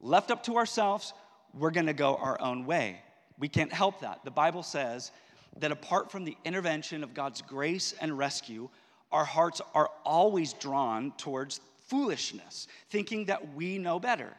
Left 0.00 0.30
up 0.30 0.42
to 0.44 0.56
ourselves, 0.56 1.12
we're 1.54 1.70
to 1.70 1.92
go 1.92 2.16
our 2.16 2.40
own 2.40 2.66
way. 2.66 3.00
We 3.38 3.48
can't 3.48 3.72
help 3.72 4.00
that. 4.00 4.20
The 4.24 4.30
Bible 4.30 4.62
says 4.62 5.12
that 5.58 5.72
apart 5.72 6.10
from 6.10 6.24
the 6.24 6.36
intervention 6.44 7.02
of 7.02 7.14
God's 7.14 7.42
grace 7.42 7.94
and 8.00 8.16
rescue, 8.16 8.68
our 9.10 9.24
hearts 9.24 9.60
are 9.74 9.90
always 10.04 10.54
drawn 10.54 11.12
towards 11.18 11.60
foolishness, 11.86 12.68
thinking 12.88 13.26
that 13.26 13.54
we 13.54 13.78
know 13.78 14.00
better. 14.00 14.32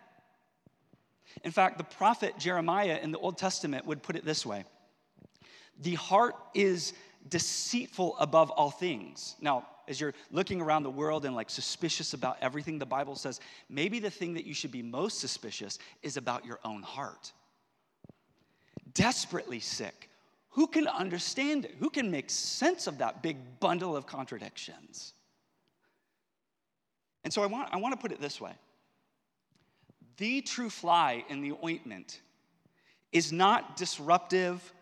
In 1.44 1.52
fact, 1.52 1.78
the 1.78 1.84
prophet 1.84 2.38
Jeremiah 2.38 3.00
in 3.02 3.12
the 3.12 3.20
Old 3.20 3.38
Testament 3.38 3.86
would 3.86 4.04
put 4.04 4.16
it 4.16 4.26
this 4.26 4.46
way 4.46 4.64
The 5.82 5.96
heart 5.96 6.36
is 6.54 6.94
deceitful 7.30 8.16
above 8.20 8.50
all 8.52 8.72
things. 8.72 9.36
Now, 9.42 9.68
as 9.88 10.00
you're 10.00 10.14
looking 10.32 10.62
around 10.62 10.84
the 10.84 10.90
world 10.90 11.26
and 11.26 11.36
like 11.36 11.50
suspicious 11.50 12.14
about 12.14 12.38
everything 12.42 12.80
the 12.80 12.86
Bible 12.86 13.16
says, 13.16 13.40
maybe 13.70 14.00
the 14.00 14.10
thing 14.10 14.34
that 14.36 14.46
you 14.46 14.54
should 14.54 14.72
be 14.72 14.82
most 14.82 15.20
suspicious 15.20 15.80
is 16.02 16.18
about 16.18 16.46
your 16.46 16.60
own 16.64 16.82
heart. 16.82 17.32
Desperately 18.94 19.60
sick. 19.60 20.10
Who 20.52 20.68
can 20.68 20.88
understand 20.88 21.66
it? 21.66 21.76
Who 21.80 21.90
can 21.90 22.12
make 22.12 22.30
sense 22.30 22.88
of 22.88 23.00
that 23.00 23.24
big 23.24 23.38
bundle 23.60 23.96
of 23.96 24.06
contradictions? 24.06 25.14
And 27.24 27.34
so 27.34 27.42
I 27.42 27.48
want, 27.48 27.70
I 27.72 27.78
want 27.78 27.94
to 27.94 28.02
put 28.02 28.12
it 28.12 28.22
this 28.22 28.40
way 28.40 28.54
the 30.18 30.42
true 30.42 30.70
fly 30.70 31.26
in 31.30 31.42
the 31.42 31.54
ointment 31.64 32.22
is 33.12 33.32
not 33.32 33.76
disruptive, 33.78 34.74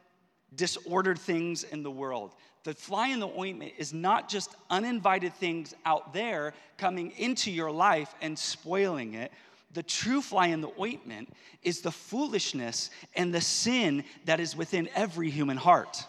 disordered 0.56 1.20
things 1.20 1.64
in 1.64 1.84
the 1.84 1.92
world. 1.92 2.34
The 2.64 2.74
fly 2.74 3.08
in 3.08 3.20
the 3.20 3.28
ointment 3.28 3.74
is 3.78 3.94
not 3.94 4.30
just 4.30 4.56
uninvited 4.70 5.34
things 5.34 5.74
out 5.86 6.14
there 6.14 6.54
coming 6.78 7.12
into 7.18 7.52
your 7.52 7.72
life 7.72 8.14
and 8.22 8.38
spoiling 8.38 9.16
it. 9.16 9.32
The 9.74 9.84
true 9.84 10.22
fly 10.22 10.48
in 10.48 10.62
the 10.62 10.72
ointment 10.80 11.34
is 11.64 11.82
the 11.82 11.92
foolishness 11.92 12.90
and 13.16 13.34
the 13.34 13.42
sin 13.42 14.04
that 14.26 14.40
is 14.40 14.56
within 14.56 14.90
every 14.96 15.30
human 15.30 15.58
heart 15.58 16.06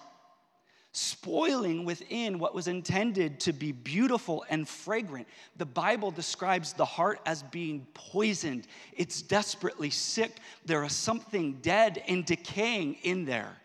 spoiling 0.92 1.84
within 1.84 2.38
what 2.38 2.54
was 2.54 2.68
intended 2.68 3.40
to 3.40 3.52
be 3.52 3.72
beautiful 3.72 4.44
and 4.50 4.68
fragrant. 4.68 5.26
The 5.56 5.66
Bible 5.66 6.10
describes 6.10 6.74
the 6.74 6.84
heart 6.84 7.20
as 7.24 7.42
being 7.42 7.86
poisoned, 7.94 8.66
it's 8.96 9.22
desperately 9.22 9.90
sick. 9.90 10.36
There 10.66 10.84
is 10.84 10.92
something 10.92 11.54
dead 11.62 12.02
and 12.08 12.24
decaying 12.24 12.98
in 13.02 13.24
there. 13.24 13.56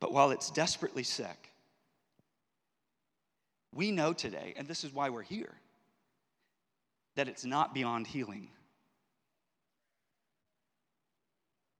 But 0.00 0.12
while 0.12 0.30
it's 0.30 0.50
desperately 0.50 1.02
sick, 1.02 1.52
we 3.74 3.90
know 3.90 4.12
today, 4.12 4.54
and 4.56 4.66
this 4.66 4.84
is 4.84 4.92
why 4.92 5.10
we're 5.10 5.22
here, 5.22 5.54
that 7.16 7.28
it's 7.28 7.44
not 7.44 7.74
beyond 7.74 8.06
healing. 8.06 8.48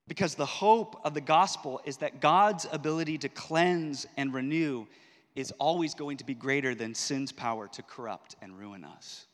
Because 0.08 0.34
the 0.34 0.46
hope 0.46 1.00
of 1.04 1.14
the 1.14 1.20
gospel 1.20 1.80
is 1.84 1.98
that 1.98 2.20
God's 2.20 2.66
ability 2.72 3.18
to 3.18 3.28
cleanse 3.28 4.06
and 4.16 4.34
renew 4.34 4.86
is 5.36 5.52
always 5.60 5.94
going 5.94 6.16
to 6.16 6.24
be 6.24 6.34
greater 6.34 6.74
than 6.74 6.94
sin's 6.94 7.30
power 7.30 7.68
to 7.68 7.82
corrupt 7.82 8.34
and 8.42 8.58
ruin 8.58 8.84
us. 8.84 9.27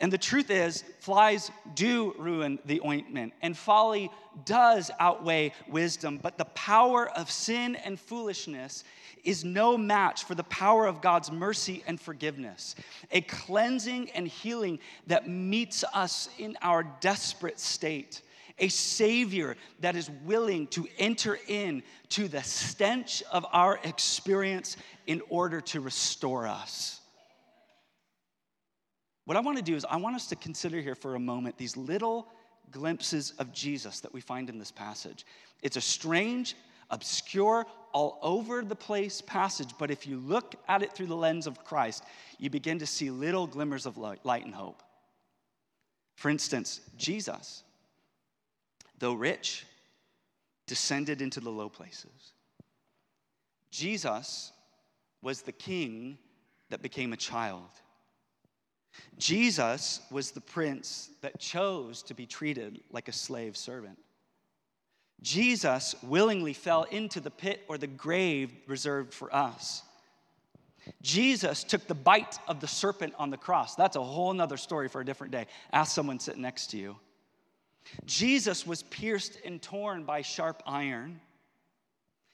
And 0.00 0.12
the 0.12 0.18
truth 0.18 0.50
is, 0.50 0.84
flies 1.00 1.50
do 1.74 2.14
ruin 2.18 2.60
the 2.64 2.80
ointment, 2.84 3.32
and 3.42 3.56
folly 3.56 4.10
does 4.44 4.92
outweigh 5.00 5.52
wisdom. 5.68 6.20
But 6.22 6.38
the 6.38 6.44
power 6.44 7.08
of 7.08 7.30
sin 7.30 7.74
and 7.74 7.98
foolishness 7.98 8.84
is 9.24 9.44
no 9.44 9.76
match 9.76 10.24
for 10.24 10.36
the 10.36 10.44
power 10.44 10.86
of 10.86 11.00
God's 11.00 11.32
mercy 11.32 11.82
and 11.86 12.00
forgiveness, 12.00 12.76
a 13.10 13.22
cleansing 13.22 14.10
and 14.10 14.28
healing 14.28 14.78
that 15.08 15.28
meets 15.28 15.82
us 15.92 16.28
in 16.38 16.56
our 16.62 16.84
desperate 17.00 17.58
state 17.58 18.22
a 18.60 18.68
Savior 18.68 19.56
that 19.80 19.96
is 19.96 20.10
willing 20.24 20.66
to 20.68 20.88
enter 20.98 21.38
in 21.46 21.82
to 22.10 22.28
the 22.28 22.42
stench 22.42 23.22
of 23.30 23.46
our 23.52 23.78
experience 23.84 24.76
in 25.06 25.22
order 25.28 25.60
to 25.60 25.80
restore 25.80 26.46
us. 26.46 27.00
What 29.28 29.36
I 29.36 29.40
want 29.40 29.58
to 29.58 29.62
do 29.62 29.76
is, 29.76 29.84
I 29.84 29.98
want 29.98 30.16
us 30.16 30.26
to 30.28 30.36
consider 30.36 30.80
here 30.80 30.94
for 30.94 31.14
a 31.14 31.20
moment 31.20 31.58
these 31.58 31.76
little 31.76 32.28
glimpses 32.70 33.34
of 33.38 33.52
Jesus 33.52 34.00
that 34.00 34.14
we 34.14 34.22
find 34.22 34.48
in 34.48 34.58
this 34.58 34.72
passage. 34.72 35.26
It's 35.62 35.76
a 35.76 35.82
strange, 35.82 36.56
obscure, 36.88 37.66
all 37.92 38.18
over 38.22 38.62
the 38.62 38.74
place 38.74 39.20
passage, 39.20 39.74
but 39.78 39.90
if 39.90 40.06
you 40.06 40.16
look 40.16 40.54
at 40.66 40.82
it 40.82 40.94
through 40.94 41.08
the 41.08 41.14
lens 41.14 41.46
of 41.46 41.62
Christ, 41.62 42.04
you 42.38 42.48
begin 42.48 42.78
to 42.78 42.86
see 42.86 43.10
little 43.10 43.46
glimmers 43.46 43.84
of 43.84 43.98
light 43.98 44.46
and 44.46 44.54
hope. 44.54 44.82
For 46.16 46.30
instance, 46.30 46.80
Jesus 46.96 47.64
though 48.98 49.12
rich, 49.12 49.66
descended 50.66 51.20
into 51.22 51.40
the 51.40 51.50
low 51.50 51.68
places. 51.68 52.32
Jesus 53.70 54.52
was 55.22 55.42
the 55.42 55.52
king 55.52 56.16
that 56.70 56.82
became 56.82 57.12
a 57.12 57.16
child. 57.16 57.68
Jesus 59.18 60.00
was 60.10 60.30
the 60.30 60.40
prince 60.40 61.10
that 61.22 61.40
chose 61.40 62.02
to 62.04 62.14
be 62.14 62.26
treated 62.26 62.80
like 62.90 63.08
a 63.08 63.12
slave 63.12 63.56
servant. 63.56 63.98
Jesus 65.20 65.96
willingly 66.02 66.52
fell 66.52 66.84
into 66.84 67.20
the 67.20 67.30
pit 67.30 67.64
or 67.68 67.76
the 67.76 67.88
grave 67.88 68.52
reserved 68.66 69.12
for 69.12 69.34
us. 69.34 69.82
Jesus 71.02 71.64
took 71.64 71.86
the 71.86 71.94
bite 71.94 72.38
of 72.46 72.60
the 72.60 72.68
serpent 72.68 73.14
on 73.18 73.30
the 73.30 73.36
cross. 73.36 73.74
That's 73.74 73.96
a 73.96 74.02
whole 74.02 74.32
nother 74.32 74.56
story 74.56 74.88
for 74.88 75.00
a 75.00 75.04
different 75.04 75.32
day. 75.32 75.46
Ask 75.72 75.94
someone 75.94 76.20
sitting 76.20 76.42
next 76.42 76.68
to 76.68 76.78
you. 76.78 76.96
Jesus 78.06 78.66
was 78.66 78.82
pierced 78.84 79.38
and 79.44 79.60
torn 79.60 80.04
by 80.04 80.22
sharp 80.22 80.62
iron. 80.66 81.20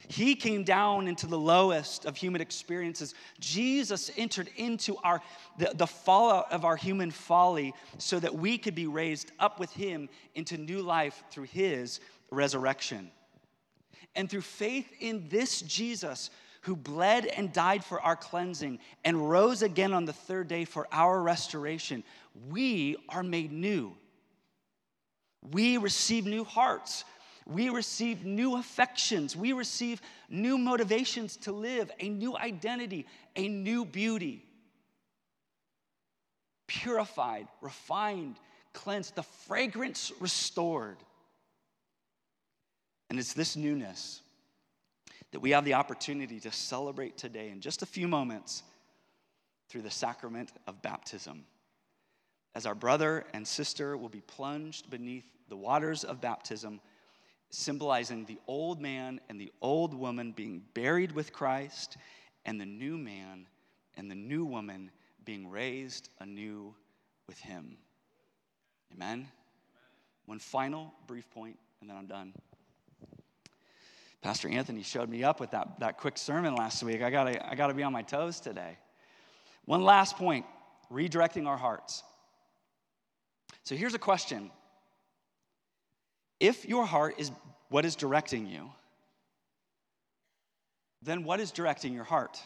He 0.08 0.34
came 0.34 0.64
down 0.64 1.08
into 1.08 1.26
the 1.26 1.38
lowest 1.38 2.04
of 2.04 2.16
human 2.16 2.40
experiences. 2.40 3.14
Jesus 3.40 4.10
entered 4.16 4.50
into 4.56 4.96
our, 4.98 5.22
the, 5.58 5.72
the 5.74 5.86
fallout 5.86 6.52
of 6.52 6.64
our 6.64 6.76
human 6.76 7.10
folly 7.10 7.74
so 7.98 8.20
that 8.20 8.34
we 8.34 8.58
could 8.58 8.74
be 8.74 8.86
raised 8.86 9.32
up 9.38 9.58
with 9.58 9.72
him 9.72 10.08
into 10.34 10.58
new 10.58 10.82
life 10.82 11.22
through 11.30 11.44
his 11.44 12.00
resurrection. 12.30 13.10
And 14.14 14.30
through 14.30 14.42
faith 14.42 14.92
in 15.00 15.28
this 15.28 15.60
Jesus, 15.62 16.30
who 16.64 16.76
bled 16.76 17.26
and 17.26 17.52
died 17.52 17.84
for 17.84 18.00
our 18.00 18.16
cleansing 18.16 18.78
and 19.04 19.30
rose 19.30 19.62
again 19.62 19.92
on 19.92 20.06
the 20.06 20.12
third 20.12 20.48
day 20.48 20.64
for 20.64 20.88
our 20.92 21.20
restoration, 21.20 22.02
we 22.48 22.96
are 23.10 23.22
made 23.22 23.52
new. 23.52 23.94
We 25.52 25.76
receive 25.76 26.24
new 26.24 26.44
hearts. 26.44 27.04
We 27.46 27.68
receive 27.68 28.24
new 28.24 28.56
affections. 28.56 29.36
We 29.36 29.52
receive 29.52 30.00
new 30.28 30.56
motivations 30.56 31.36
to 31.38 31.52
live, 31.52 31.90
a 32.00 32.08
new 32.08 32.36
identity, 32.36 33.06
a 33.36 33.48
new 33.48 33.84
beauty. 33.84 34.44
Purified, 36.66 37.46
refined, 37.60 38.36
cleansed, 38.72 39.14
the 39.14 39.22
fragrance 39.22 40.10
restored. 40.20 40.96
And 43.10 43.18
it's 43.18 43.34
this 43.34 43.56
newness 43.56 44.22
that 45.32 45.40
we 45.40 45.50
have 45.50 45.64
the 45.64 45.74
opportunity 45.74 46.40
to 46.40 46.50
celebrate 46.50 47.18
today 47.18 47.50
in 47.50 47.60
just 47.60 47.82
a 47.82 47.86
few 47.86 48.08
moments 48.08 48.62
through 49.68 49.82
the 49.82 49.90
sacrament 49.90 50.52
of 50.66 50.80
baptism. 50.80 51.44
As 52.54 52.66
our 52.66 52.74
brother 52.74 53.24
and 53.34 53.46
sister 53.46 53.96
will 53.96 54.08
be 54.08 54.20
plunged 54.20 54.88
beneath 54.88 55.26
the 55.48 55.56
waters 55.56 56.04
of 56.04 56.20
baptism, 56.20 56.80
symbolizing 57.54 58.24
the 58.24 58.38
old 58.46 58.80
man 58.80 59.20
and 59.28 59.40
the 59.40 59.52
old 59.62 59.94
woman 59.94 60.32
being 60.32 60.62
buried 60.74 61.12
with 61.12 61.32
Christ, 61.32 61.96
and 62.44 62.60
the 62.60 62.66
new 62.66 62.98
man 62.98 63.46
and 63.96 64.10
the 64.10 64.14
new 64.14 64.44
woman 64.44 64.90
being 65.24 65.48
raised 65.48 66.08
anew 66.20 66.74
with 67.26 67.38
him. 67.38 67.76
Amen? 68.92 69.28
One 70.26 70.38
final 70.38 70.92
brief 71.06 71.30
point, 71.30 71.58
and 71.80 71.88
then 71.88 71.96
I'm 71.96 72.06
done. 72.06 72.32
Pastor 74.20 74.48
Anthony 74.48 74.82
showed 74.82 75.08
me 75.08 75.22
up 75.22 75.38
with 75.38 75.50
that, 75.50 75.80
that 75.80 75.98
quick 75.98 76.16
sermon 76.16 76.54
last 76.54 76.82
week. 76.82 77.02
I 77.02 77.10
gotta, 77.10 77.46
I 77.46 77.54
gotta 77.54 77.74
be 77.74 77.82
on 77.82 77.92
my 77.92 78.02
toes 78.02 78.40
today. 78.40 78.78
One 79.66 79.82
last 79.82 80.16
point 80.16 80.46
redirecting 80.90 81.46
our 81.46 81.56
hearts. 81.56 82.02
So 83.64 83.74
here's 83.74 83.94
a 83.94 83.98
question 83.98 84.50
if 86.44 86.66
your 86.66 86.84
heart 86.84 87.14
is 87.16 87.32
what 87.70 87.86
is 87.86 87.96
directing 87.96 88.46
you, 88.46 88.70
then 91.00 91.24
what 91.24 91.40
is 91.40 91.50
directing 91.50 91.94
your 91.94 92.04
heart? 92.04 92.38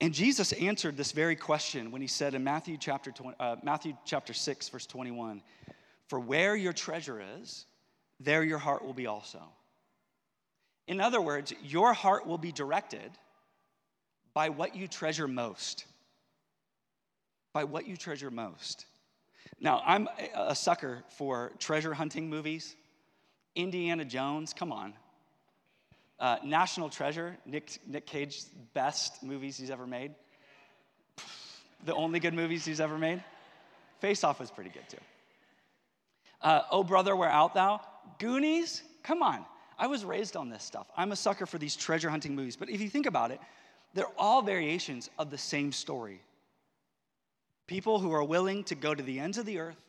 And 0.00 0.14
Jesus 0.14 0.52
answered 0.52 0.96
this 0.96 1.12
very 1.12 1.36
question 1.36 1.90
when 1.90 2.00
he 2.00 2.08
said 2.08 2.34
in 2.34 2.42
Matthew 2.42 2.78
chapter, 2.78 3.10
20, 3.10 3.36
uh, 3.38 3.56
Matthew 3.62 3.94
chapter 4.06 4.32
6, 4.32 4.68
verse 4.70 4.86
21 4.86 5.42
For 6.08 6.18
where 6.18 6.56
your 6.56 6.72
treasure 6.72 7.22
is, 7.40 7.66
there 8.18 8.42
your 8.42 8.58
heart 8.58 8.84
will 8.84 8.94
be 8.94 9.06
also. 9.06 9.42
In 10.88 11.00
other 11.00 11.20
words, 11.20 11.52
your 11.62 11.92
heart 11.92 12.26
will 12.26 12.38
be 12.38 12.52
directed 12.52 13.10
by 14.32 14.48
what 14.48 14.74
you 14.74 14.88
treasure 14.88 15.28
most. 15.28 15.84
By 17.52 17.64
what 17.64 17.86
you 17.86 17.96
treasure 17.96 18.30
most. 18.30 18.86
Now, 19.60 19.82
I'm 19.86 20.08
a 20.34 20.54
sucker 20.54 21.02
for 21.08 21.52
treasure 21.58 21.94
hunting 21.94 22.28
movies. 22.28 22.76
Indiana 23.54 24.04
Jones, 24.04 24.52
come 24.52 24.72
on. 24.72 24.92
Uh, 26.18 26.36
National 26.44 26.88
Treasure, 26.88 27.36
Nick, 27.44 27.78
Nick 27.86 28.06
Cage's 28.06 28.50
best 28.74 29.22
movies 29.22 29.56
he's 29.56 29.70
ever 29.70 29.86
made. 29.86 30.14
The 31.84 31.94
only 31.94 32.20
good 32.20 32.34
movies 32.34 32.64
he's 32.64 32.80
ever 32.80 32.98
made. 32.98 33.22
Face 34.00 34.24
Off 34.24 34.40
was 34.40 34.50
pretty 34.50 34.70
good 34.70 34.88
too. 34.88 34.98
Uh, 36.40 36.62
oh, 36.70 36.82
brother, 36.82 37.16
where 37.16 37.28
art 37.28 37.54
thou? 37.54 37.80
Goonies? 38.18 38.82
Come 39.02 39.22
on. 39.22 39.44
I 39.78 39.86
was 39.86 40.04
raised 40.04 40.36
on 40.36 40.48
this 40.48 40.62
stuff. 40.62 40.86
I'm 40.96 41.12
a 41.12 41.16
sucker 41.16 41.44
for 41.44 41.58
these 41.58 41.76
treasure 41.76 42.08
hunting 42.08 42.34
movies. 42.34 42.56
But 42.56 42.70
if 42.70 42.80
you 42.80 42.88
think 42.88 43.06
about 43.06 43.30
it, 43.30 43.40
they're 43.94 44.06
all 44.18 44.42
variations 44.42 45.10
of 45.18 45.30
the 45.30 45.38
same 45.38 45.72
story. 45.72 46.20
People 47.66 47.98
who 47.98 48.12
are 48.12 48.24
willing 48.24 48.64
to 48.64 48.74
go 48.74 48.94
to 48.94 49.02
the 49.02 49.18
ends 49.18 49.38
of 49.38 49.46
the 49.46 49.58
earth, 49.58 49.80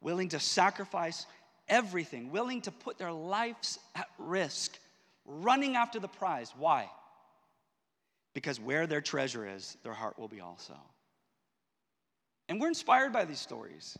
willing 0.00 0.28
to 0.28 0.40
sacrifice 0.40 1.26
everything, 1.68 2.30
willing 2.30 2.60
to 2.62 2.70
put 2.70 2.98
their 2.98 3.12
lives 3.12 3.78
at 3.94 4.08
risk, 4.18 4.78
running 5.24 5.76
after 5.76 5.98
the 5.98 6.08
prize. 6.08 6.52
Why? 6.56 6.88
Because 8.34 8.60
where 8.60 8.86
their 8.86 9.00
treasure 9.00 9.46
is, 9.46 9.76
their 9.82 9.94
heart 9.94 10.18
will 10.18 10.28
be 10.28 10.40
also. 10.40 10.74
And 12.48 12.60
we're 12.60 12.68
inspired 12.68 13.12
by 13.12 13.24
these 13.24 13.40
stories. 13.40 13.96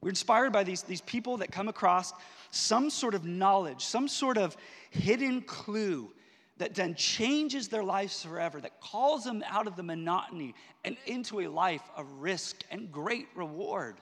We're 0.00 0.08
inspired 0.10 0.52
by 0.52 0.64
these, 0.64 0.82
these 0.82 1.00
people 1.02 1.38
that 1.38 1.50
come 1.50 1.68
across 1.68 2.12
some 2.50 2.88
sort 2.88 3.14
of 3.14 3.24
knowledge, 3.24 3.84
some 3.84 4.08
sort 4.08 4.38
of 4.38 4.56
hidden 4.90 5.42
clue 5.42 6.12
that 6.58 6.74
then 6.74 6.94
changes 6.94 7.68
their 7.68 7.84
lives 7.84 8.22
forever, 8.22 8.60
that 8.60 8.80
calls 8.80 9.24
them 9.24 9.42
out 9.48 9.66
of 9.66 9.76
the 9.76 9.82
monotony 9.82 10.54
and 10.84 10.96
into 11.06 11.40
a 11.40 11.48
life 11.48 11.82
of 11.96 12.10
risk 12.20 12.64
and 12.70 12.92
great 12.92 13.28
reward. 13.34 13.96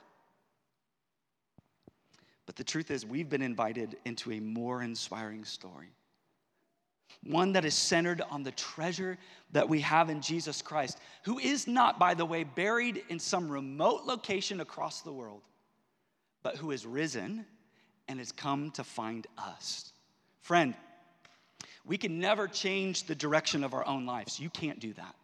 But 2.47 2.57
the 2.57 2.65
truth 2.65 2.91
is, 2.91 3.05
we've 3.05 3.29
been 3.29 3.43
invited 3.43 3.97
into 4.05 4.33
a 4.33 4.41
more 4.41 4.83
inspiring 4.83 5.45
story. 5.45 5.89
One 7.25 7.53
that 7.53 7.65
is 7.65 7.75
centered 7.75 8.23
on 8.31 8.43
the 8.43 8.53
treasure 8.53 9.19
that 9.53 9.69
we 9.69 9.81
have 9.81 10.11
in 10.11 10.21
Jesus 10.21 10.63
Christ, 10.63 10.99
who 11.25 11.39
is 11.39 11.67
not, 11.67 11.99
by 11.99 12.15
the 12.15 12.25
way, 12.25 12.45
buried 12.45 13.03
in 13.09 13.19
some 13.19 13.49
remote 13.49 14.05
location 14.05 14.61
across 14.61 15.01
the 15.01 15.13
world, 15.13 15.43
but 16.43 16.57
who 16.57 16.71
is 16.71 16.87
risen 16.87 17.45
and 18.07 18.19
has 18.21 18.31
come 18.31 18.71
to 18.73 18.85
find 18.85 19.27
us. 19.37 19.93
Friend, 20.41 20.75
we 21.87 21.99
can 21.99 22.19
never 22.19 22.49
change 22.49 23.05
the 23.05 23.15
direction 23.15 23.63
of 23.63 23.73
our 23.73 23.87
own 23.87 24.07
lives. 24.07 24.41
You 24.41 24.51
can't 24.51 24.81
do 24.81 24.93
that. 24.95 25.15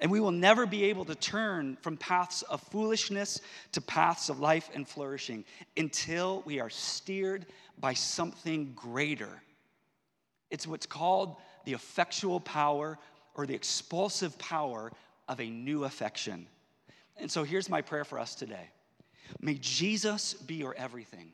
And 0.00 0.10
we 0.10 0.20
will 0.20 0.32
never 0.32 0.66
be 0.66 0.84
able 0.84 1.04
to 1.06 1.14
turn 1.14 1.76
from 1.80 1.96
paths 1.96 2.42
of 2.42 2.60
foolishness 2.60 3.40
to 3.72 3.80
paths 3.80 4.28
of 4.28 4.38
life 4.38 4.70
and 4.74 4.86
flourishing 4.86 5.44
until 5.76 6.42
we 6.44 6.60
are 6.60 6.70
steered 6.70 7.46
by 7.78 7.94
something 7.94 8.72
greater. 8.76 9.42
It's 10.50 10.66
what's 10.66 10.86
called 10.86 11.36
the 11.64 11.72
effectual 11.72 12.40
power 12.40 12.98
or 13.34 13.46
the 13.46 13.54
expulsive 13.54 14.38
power 14.38 14.92
of 15.28 15.40
a 15.40 15.48
new 15.48 15.84
affection. 15.84 16.46
And 17.16 17.30
so 17.30 17.44
here's 17.44 17.68
my 17.68 17.82
prayer 17.82 18.04
for 18.04 18.18
us 18.18 18.34
today 18.34 18.68
May 19.40 19.54
Jesus 19.54 20.34
be 20.34 20.54
your 20.54 20.74
everything. 20.74 21.32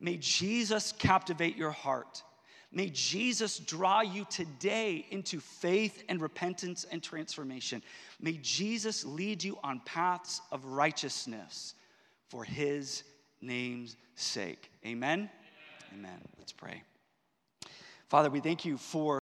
May 0.00 0.16
Jesus 0.18 0.92
captivate 0.92 1.56
your 1.56 1.70
heart. 1.70 2.22
May 2.72 2.90
Jesus 2.90 3.58
draw 3.58 4.00
you 4.00 4.26
today 4.28 5.06
into 5.10 5.40
faith 5.40 6.02
and 6.08 6.20
repentance 6.20 6.84
and 6.90 7.02
transformation. 7.02 7.82
May 8.20 8.38
Jesus 8.42 9.04
lead 9.04 9.42
you 9.42 9.58
on 9.62 9.80
paths 9.84 10.40
of 10.50 10.64
righteousness 10.64 11.74
for 12.28 12.44
his 12.44 13.04
name's 13.40 13.96
sake. 14.14 14.70
Amen. 14.84 15.30
Amen. 15.92 16.10
Amen. 16.10 16.20
Let's 16.38 16.52
pray. 16.52 16.82
Father, 18.08 18.30
we 18.30 18.40
thank 18.40 18.64
you 18.64 18.76
for 18.76 19.18